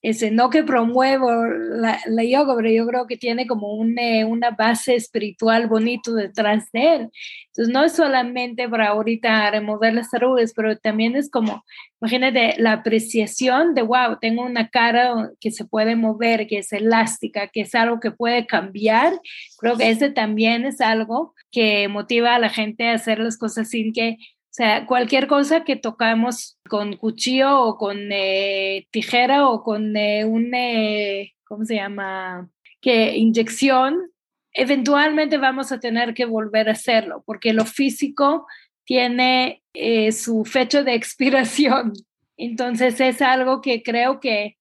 ese, 0.08 0.30
no 0.30 0.50
que 0.50 0.62
promuevo 0.62 1.28
la, 1.46 1.98
yoga, 2.22 2.54
pero 2.54 2.70
yo 2.70 2.86
creo 2.86 3.06
que 3.08 3.16
tiene 3.16 3.48
como 3.48 3.72
una 3.72 4.50
base 4.50 4.94
espiritual 4.94 5.66
bonito 5.66 6.14
detrás 6.14 6.70
de 6.70 6.94
él. 6.94 7.10
Entonces, 7.48 7.74
no 7.74 7.82
es 7.82 7.94
solamente 7.94 8.68
para 8.68 8.90
ahorita 8.90 9.50
remover 9.50 9.94
las 9.94 10.14
arrugas, 10.14 10.52
pero 10.54 10.76
también 10.76 11.16
es 11.16 11.28
como, 11.28 11.64
imagínate, 12.00 12.54
la 12.58 12.74
apreciación 12.74 13.74
de, 13.74 13.82
wow, 13.82 14.18
tengo 14.20 14.44
una 14.44 14.68
cara 14.68 15.32
que 15.40 15.50
se 15.50 15.64
puede 15.64 15.96
mover, 15.96 16.46
que 16.46 16.58
es 16.58 16.72
elástica, 16.72 17.48
que 17.48 17.62
es 17.62 17.74
algo 17.74 17.98
que 17.98 18.12
puede 18.12 18.46
cambiar. 18.46 19.12
Creo 19.58 19.76
que 19.76 19.90
ese 19.90 20.10
también 20.10 20.66
es 20.66 20.80
algo 20.80 21.34
que 21.50 21.88
motiva 21.88 22.36
a 22.36 22.38
la 22.38 22.50
gente 22.50 22.90
a 22.90 22.94
hacer 22.94 23.18
las 23.18 23.38
cosas 23.38 23.70
sin 23.70 23.92
que 23.92 24.18
sea, 24.56 24.86
cualquier 24.86 25.26
cosa 25.26 25.64
que 25.64 25.76
tocamos 25.76 26.58
con 26.66 26.96
cuchillo 26.96 27.60
o 27.60 27.76
con 27.76 28.10
eh, 28.10 28.88
tijera 28.90 29.50
o 29.50 29.62
con 29.62 29.94
eh, 29.98 30.24
un, 30.24 30.54
eh, 30.54 31.34
¿cómo 31.44 31.66
se 31.66 31.74
llama? 31.74 32.48
Que 32.80 33.18
inyección, 33.18 34.10
eventualmente 34.54 35.36
vamos 35.36 35.72
a 35.72 35.78
tener 35.78 36.14
que 36.14 36.24
volver 36.24 36.70
a 36.70 36.72
hacerlo, 36.72 37.22
porque 37.26 37.52
lo 37.52 37.66
físico 37.66 38.46
tiene 38.86 39.62
su 40.10 40.46
fecha 40.46 40.82
de 40.82 40.94
expiración. 41.00 41.92
Entonces 42.38 42.98
es 42.98 43.20
algo 43.20 43.60
que 43.60 43.82
creo 43.82 44.20
que 44.20 44.56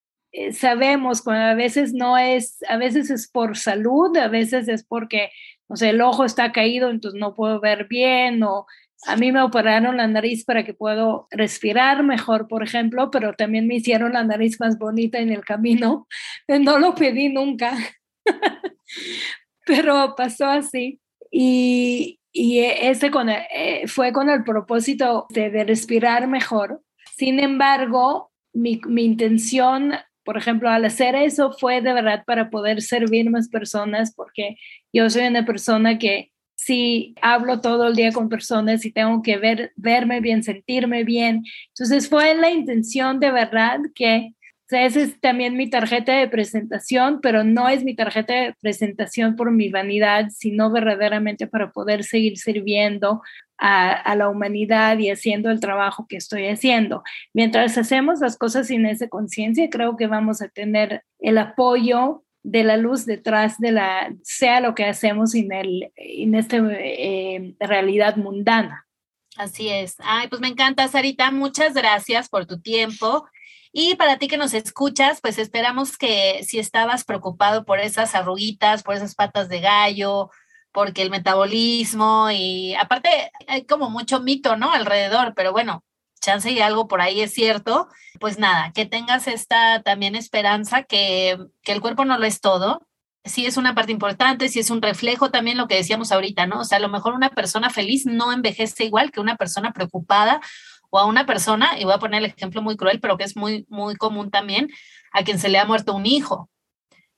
sabemos 0.52 1.22
cuando 1.22 1.46
a 1.46 1.54
veces 1.54 1.94
no 1.94 2.18
es, 2.18 2.58
a 2.68 2.76
veces 2.76 3.10
es 3.10 3.32
por 3.32 3.56
salud, 3.56 4.18
a 4.18 4.28
veces 4.28 4.68
es 4.68 4.84
porque, 4.84 5.30
no 5.70 5.78
sé, 5.78 5.92
el 5.92 6.02
ojo 6.02 6.26
está 6.26 6.52
caído, 6.52 6.90
entonces 6.90 7.18
no 7.18 7.34
puedo 7.34 7.62
ver 7.62 7.88
bien 7.88 8.44
o 8.44 8.66
a 9.06 9.16
mí 9.16 9.32
me 9.32 9.42
operaron 9.42 9.98
la 9.98 10.08
nariz 10.08 10.44
para 10.46 10.64
que 10.64 10.74
puedo 10.74 11.28
respirar 11.32 12.04
mejor, 12.04 12.48
por 12.48 12.64
ejemplo, 12.64 13.12
pero 13.12 13.34
también 13.34 13.68
me 13.68 13.76
hicieron 13.76 14.14
la 14.14 14.24
nariz 14.24 14.60
más 14.60 14.78
bonita 14.78 15.20
en 15.20 15.32
el 15.32 15.44
camino. 15.44 16.08
No 16.48 16.80
lo 16.80 16.96
pedí 16.96 17.30
nunca, 17.30 17.78
pero 19.66 20.16
pasó 20.16 20.46
así. 20.46 21.00
Y, 21.32 22.20
y 22.32 22.60
ese 22.60 23.12
eh, 23.52 23.88
fue 23.88 24.12
con 24.12 24.30
el 24.30 24.44
propósito 24.44 25.26
de, 25.30 25.50
de 25.50 25.64
respirar 25.64 26.28
mejor. 26.28 26.82
Sin 27.18 27.40
embargo, 27.40 28.32
mi, 28.54 28.80
mi 28.88 29.04
intención 29.04 29.94
por 30.26 30.38
ejemplo, 30.38 30.70
al 30.70 30.84
hacer 30.84 31.16
eso 31.16 31.52
fue 31.52 31.82
de 31.82 31.94
verdad 31.94 32.24
para 32.26 32.50
poder 32.50 32.82
servir 32.82 33.30
más 33.30 33.48
personas, 33.48 34.12
porque 34.14 34.58
yo 34.92 35.08
soy 35.10 35.28
una 35.28 35.46
persona 35.46 36.00
que 36.00 36.32
si 36.56 37.16
hablo 37.22 37.62
todo 37.62 37.88
el 37.88 37.96
día 37.96 38.12
con 38.12 38.30
personas 38.30 38.86
y 38.86 38.92
tengo 38.92 39.22
que 39.22 39.38
ver, 39.38 39.74
verme 39.76 40.22
bien, 40.22 40.42
sentirme 40.42 41.04
bien. 41.04 41.44
Entonces 41.68 42.10
fue 42.10 42.34
la 42.36 42.50
intención 42.50 43.20
de 43.20 43.32
verdad 43.32 43.80
que, 43.94 44.34
o 44.72 44.76
esa 44.76 45.02
es 45.02 45.20
también 45.22 45.58
mi 45.58 45.70
tarjeta 45.70 46.14
de 46.14 46.28
presentación, 46.28 47.20
pero 47.22 47.44
no 47.44 47.70
es 47.70 47.84
mi 47.84 47.96
tarjeta 47.96 48.34
de 48.34 48.56
presentación 48.62 49.36
por 49.36 49.52
mi 49.52 49.70
vanidad, 49.70 50.30
sino 50.32 50.72
verdaderamente 50.72 51.46
para 51.46 51.72
poder 51.72 52.04
seguir 52.04 52.38
sirviendo 52.38 53.22
a, 53.58 53.92
a, 53.92 54.16
la 54.16 54.28
humanidad 54.28 54.98
y 54.98 55.12
haciendo 55.12 55.52
el 55.52 55.60
trabajo 55.60 56.08
que 56.08 56.18
estoy 56.18 56.48
haciendo. 56.48 57.04
Mientras 57.34 57.78
hacemos 57.78 58.22
las 58.22 58.38
cosas 58.38 58.68
sin 58.68 58.86
esa 58.86 59.08
conciencia, 59.08 59.70
creo 59.70 59.98
que 59.98 60.08
vamos 60.08 60.42
a 60.42 60.50
tener 60.50 61.04
el 61.20 61.38
apoyo 61.38 62.25
de 62.46 62.64
la 62.64 62.78
luz 62.78 63.06
detrás 63.06 63.58
de 63.58 63.72
la, 63.72 64.14
sea 64.22 64.60
lo 64.60 64.76
que 64.76 64.86
hacemos 64.86 65.34
en, 65.34 65.50
en 65.52 66.36
esta 66.36 66.58
eh, 66.58 67.56
realidad 67.60 68.18
mundana. 68.18 68.86
Así 69.36 69.70
es. 69.70 69.96
Ay, 70.00 70.28
pues 70.28 70.42
me 70.42 70.48
encanta, 70.48 70.88
Sarita. 70.88 71.32
Muchas 71.32 71.74
gracias 71.74 72.30
por 72.30 72.46
tu 72.46 72.62
tiempo. 72.62 73.28
Y 73.74 73.96
para 73.96 74.18
ti 74.18 74.28
que 74.28 74.38
nos 74.38 74.54
escuchas, 74.54 75.20
pues 75.22 75.40
esperamos 75.40 75.98
que 75.98 76.44
si 76.44 76.60
estabas 76.60 77.04
preocupado 77.04 77.66
por 77.66 77.80
esas 77.80 78.14
arruguitas, 78.14 78.84
por 78.84 78.96
esas 78.96 79.16
patas 79.16 79.50
de 79.50 79.60
gallo, 79.60 80.30
porque 80.72 81.02
el 81.02 81.10
metabolismo 81.10 82.30
y 82.32 82.76
aparte 82.76 83.10
hay 83.48 83.66
como 83.66 83.90
mucho 83.90 84.22
mito, 84.22 84.56
¿no? 84.56 84.72
Alrededor, 84.72 85.34
pero 85.36 85.52
bueno, 85.52 85.84
chance 86.26 86.52
y 86.52 86.60
algo 86.60 86.88
por 86.88 87.02
ahí 87.02 87.22
es 87.22 87.34
cierto, 87.34 87.88
pues 88.20 88.40
nada, 88.40 88.72
que 88.74 88.86
tengas 88.86 89.28
esta 89.28 89.82
también 89.84 90.16
esperanza 90.16 90.84
que, 90.84 91.38
que 91.62 91.72
el 91.72 91.82
cuerpo 91.82 92.06
no 92.06 92.18
lo 92.18 92.26
es 92.26 92.42
todo, 92.42 92.82
sí 93.24 93.46
es 93.46 93.58
una 93.58 93.76
parte 93.76 93.92
importante, 93.92 94.50
sí 94.50 94.60
es 94.60 94.70
un 94.70 94.82
reflejo 94.82 95.32
también 95.32 95.58
lo 95.58 95.68
que 95.68 95.76
decíamos 95.76 96.12
ahorita, 96.12 96.46
¿no? 96.46 96.62
O 96.62 96.64
sea, 96.64 96.78
a 96.78 96.82
lo 96.82 96.90
mejor 96.90 97.14
una 97.14 97.30
persona 97.30 97.70
feliz 97.70 98.06
no 98.06 98.32
envejece 98.32 98.86
igual 98.86 99.12
que 99.12 99.20
una 99.20 99.36
persona 99.36 99.72
preocupada 99.72 100.42
o 100.90 101.00
a 101.00 101.06
una 101.06 101.26
persona, 101.26 101.80
y 101.80 101.84
voy 101.84 101.94
a 101.94 102.00
poner 102.00 102.24
el 102.24 102.30
ejemplo 102.30 102.62
muy 102.62 102.78
cruel, 102.78 103.00
pero 103.00 103.18
que 103.18 103.24
es 103.24 103.36
muy, 103.36 103.66
muy 103.70 103.96
común 103.96 104.32
también, 104.32 104.70
a 105.12 105.24
quien 105.24 105.40
se 105.40 105.50
le 105.50 105.60
ha 105.60 105.66
muerto 105.66 105.94
un 105.94 106.06
hijo. 106.06 106.50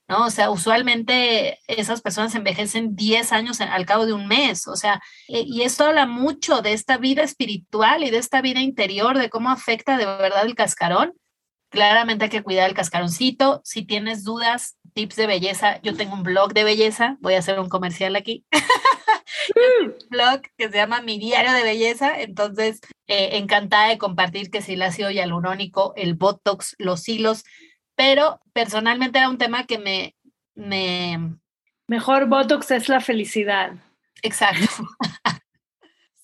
¿No? 0.08 0.26
O 0.26 0.30
sea, 0.30 0.50
usualmente 0.50 1.58
esas 1.68 2.00
personas 2.00 2.34
envejecen 2.34 2.96
10 2.96 3.32
años 3.32 3.60
al 3.60 3.86
cabo 3.86 4.06
de 4.06 4.14
un 4.14 4.26
mes, 4.26 4.66
o 4.66 4.76
sea, 4.76 5.00
e, 5.28 5.42
y 5.46 5.62
esto 5.62 5.84
habla 5.84 6.06
mucho 6.06 6.62
de 6.62 6.72
esta 6.72 6.96
vida 6.96 7.22
espiritual 7.22 8.02
y 8.02 8.10
de 8.10 8.18
esta 8.18 8.40
vida 8.40 8.60
interior, 8.60 9.18
de 9.18 9.30
cómo 9.30 9.50
afecta 9.50 9.96
de 9.96 10.06
verdad 10.06 10.46
el 10.46 10.54
cascarón. 10.54 11.14
Claramente 11.70 12.24
hay 12.24 12.30
que 12.30 12.42
cuidar 12.42 12.68
el 12.68 12.74
cascaroncito. 12.74 13.60
Si 13.62 13.84
tienes 13.84 14.24
dudas, 14.24 14.78
tips 14.94 15.16
de 15.16 15.26
belleza, 15.26 15.80
yo 15.82 15.94
tengo 15.94 16.14
un 16.14 16.22
blog 16.22 16.54
de 16.54 16.64
belleza, 16.64 17.18
voy 17.20 17.34
a 17.34 17.40
hacer 17.40 17.60
un 17.60 17.68
comercial 17.68 18.16
aquí. 18.16 18.46
un 19.84 19.94
blog 20.08 20.42
que 20.56 20.70
se 20.70 20.76
llama 20.76 21.02
Mi 21.02 21.18
Diario 21.18 21.52
de 21.52 21.62
Belleza, 21.62 22.20
entonces 22.20 22.80
eh, 23.06 23.36
encantada 23.36 23.88
de 23.88 23.98
compartir 23.98 24.50
que 24.50 24.62
si 24.62 24.74
el 24.74 24.82
ácido 24.82 25.10
hialurónico, 25.10 25.92
el 25.96 26.14
Botox, 26.14 26.74
los 26.78 27.08
hilos, 27.08 27.44
pero 27.98 28.40
personalmente 28.52 29.18
era 29.18 29.28
un 29.28 29.38
tema 29.38 29.66
que 29.66 29.76
me... 29.76 30.14
me... 30.54 31.36
Mejor 31.88 32.26
Botox 32.26 32.70
es 32.70 32.88
la 32.88 33.00
felicidad. 33.00 33.72
Exacto. 34.22 34.66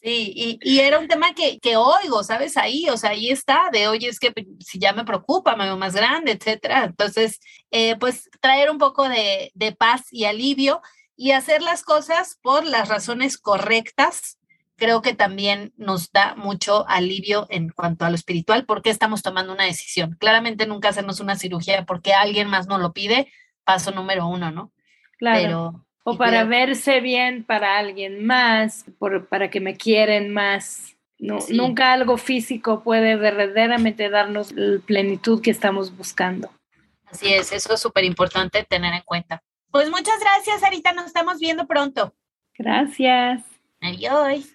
Sí, 0.06 0.58
y, 0.60 0.80
era 0.80 0.98
un 0.98 1.08
tema 1.08 1.32
que, 1.32 1.58
que, 1.60 1.78
oigo, 1.78 2.22
¿sabes? 2.22 2.58
Ahí, 2.58 2.90
o 2.90 2.96
sea, 2.98 3.12
ahí 3.12 3.30
está, 3.30 3.70
de 3.72 3.88
oye, 3.88 4.06
es 4.06 4.20
que 4.20 4.34
si 4.60 4.78
ya 4.78 4.92
me 4.92 5.06
preocupa, 5.06 5.56
me 5.56 5.64
veo 5.64 5.78
más 5.78 5.94
grande, 5.94 6.32
etcétera. 6.32 6.84
Entonces, 6.84 7.40
eh, 7.70 7.96
pues 7.96 8.28
traer 8.42 8.70
un 8.70 8.76
poco 8.76 9.08
de, 9.08 9.50
de, 9.54 9.72
paz 9.72 10.02
y 10.10 10.26
alivio 10.26 10.82
y 11.16 11.30
hacer 11.30 11.62
las 11.62 11.82
cosas 11.82 12.38
por 12.42 12.66
las 12.66 12.90
razones 12.90 13.38
correctas, 13.38 14.36
creo 14.84 15.00
que 15.00 15.14
también 15.14 15.72
nos 15.78 16.12
da 16.12 16.34
mucho 16.34 16.86
alivio 16.86 17.46
en 17.48 17.70
cuanto 17.70 18.04
a 18.04 18.10
lo 18.10 18.16
espiritual, 18.16 18.66
porque 18.66 18.90
estamos 18.90 19.22
tomando 19.22 19.54
una 19.54 19.64
decisión. 19.64 20.14
Claramente 20.20 20.66
nunca 20.66 20.90
hacernos 20.90 21.20
una 21.20 21.36
cirugía 21.36 21.86
porque 21.86 22.12
alguien 22.12 22.48
más 22.48 22.66
nos 22.66 22.82
lo 22.82 22.92
pide, 22.92 23.32
paso 23.64 23.92
número 23.92 24.26
uno, 24.26 24.50
¿no? 24.50 24.72
Claro. 25.18 25.86
o 26.02 26.18
para 26.18 26.44
verse 26.44 27.00
bien 27.00 27.44
para 27.44 27.78
alguien 27.78 28.26
más, 28.26 28.84
por, 28.98 29.26
para 29.26 29.48
que 29.48 29.60
me 29.60 29.74
quieren 29.74 30.34
más. 30.34 30.96
No, 31.18 31.38
Nunca 31.48 31.94
algo 31.94 32.18
físico 32.18 32.82
puede 32.82 33.16
verdaderamente 33.16 34.10
darnos 34.10 34.52
la 34.52 34.80
plenitud 34.80 35.40
que 35.40 35.50
estamos 35.50 35.96
buscando. 35.96 36.50
Así 37.06 37.32
es, 37.32 37.52
eso 37.52 37.72
es 37.72 37.80
súper 37.80 38.04
importante 38.04 38.64
tener 38.64 38.92
en 38.92 39.02
cuenta. 39.02 39.42
Pues 39.70 39.88
muchas 39.88 40.20
gracias, 40.20 40.62
Arita, 40.62 40.92
nos 40.92 41.06
estamos 41.06 41.38
viendo 41.38 41.66
pronto. 41.66 42.12
Gracias. 42.58 43.42
Adiós. 43.80 44.54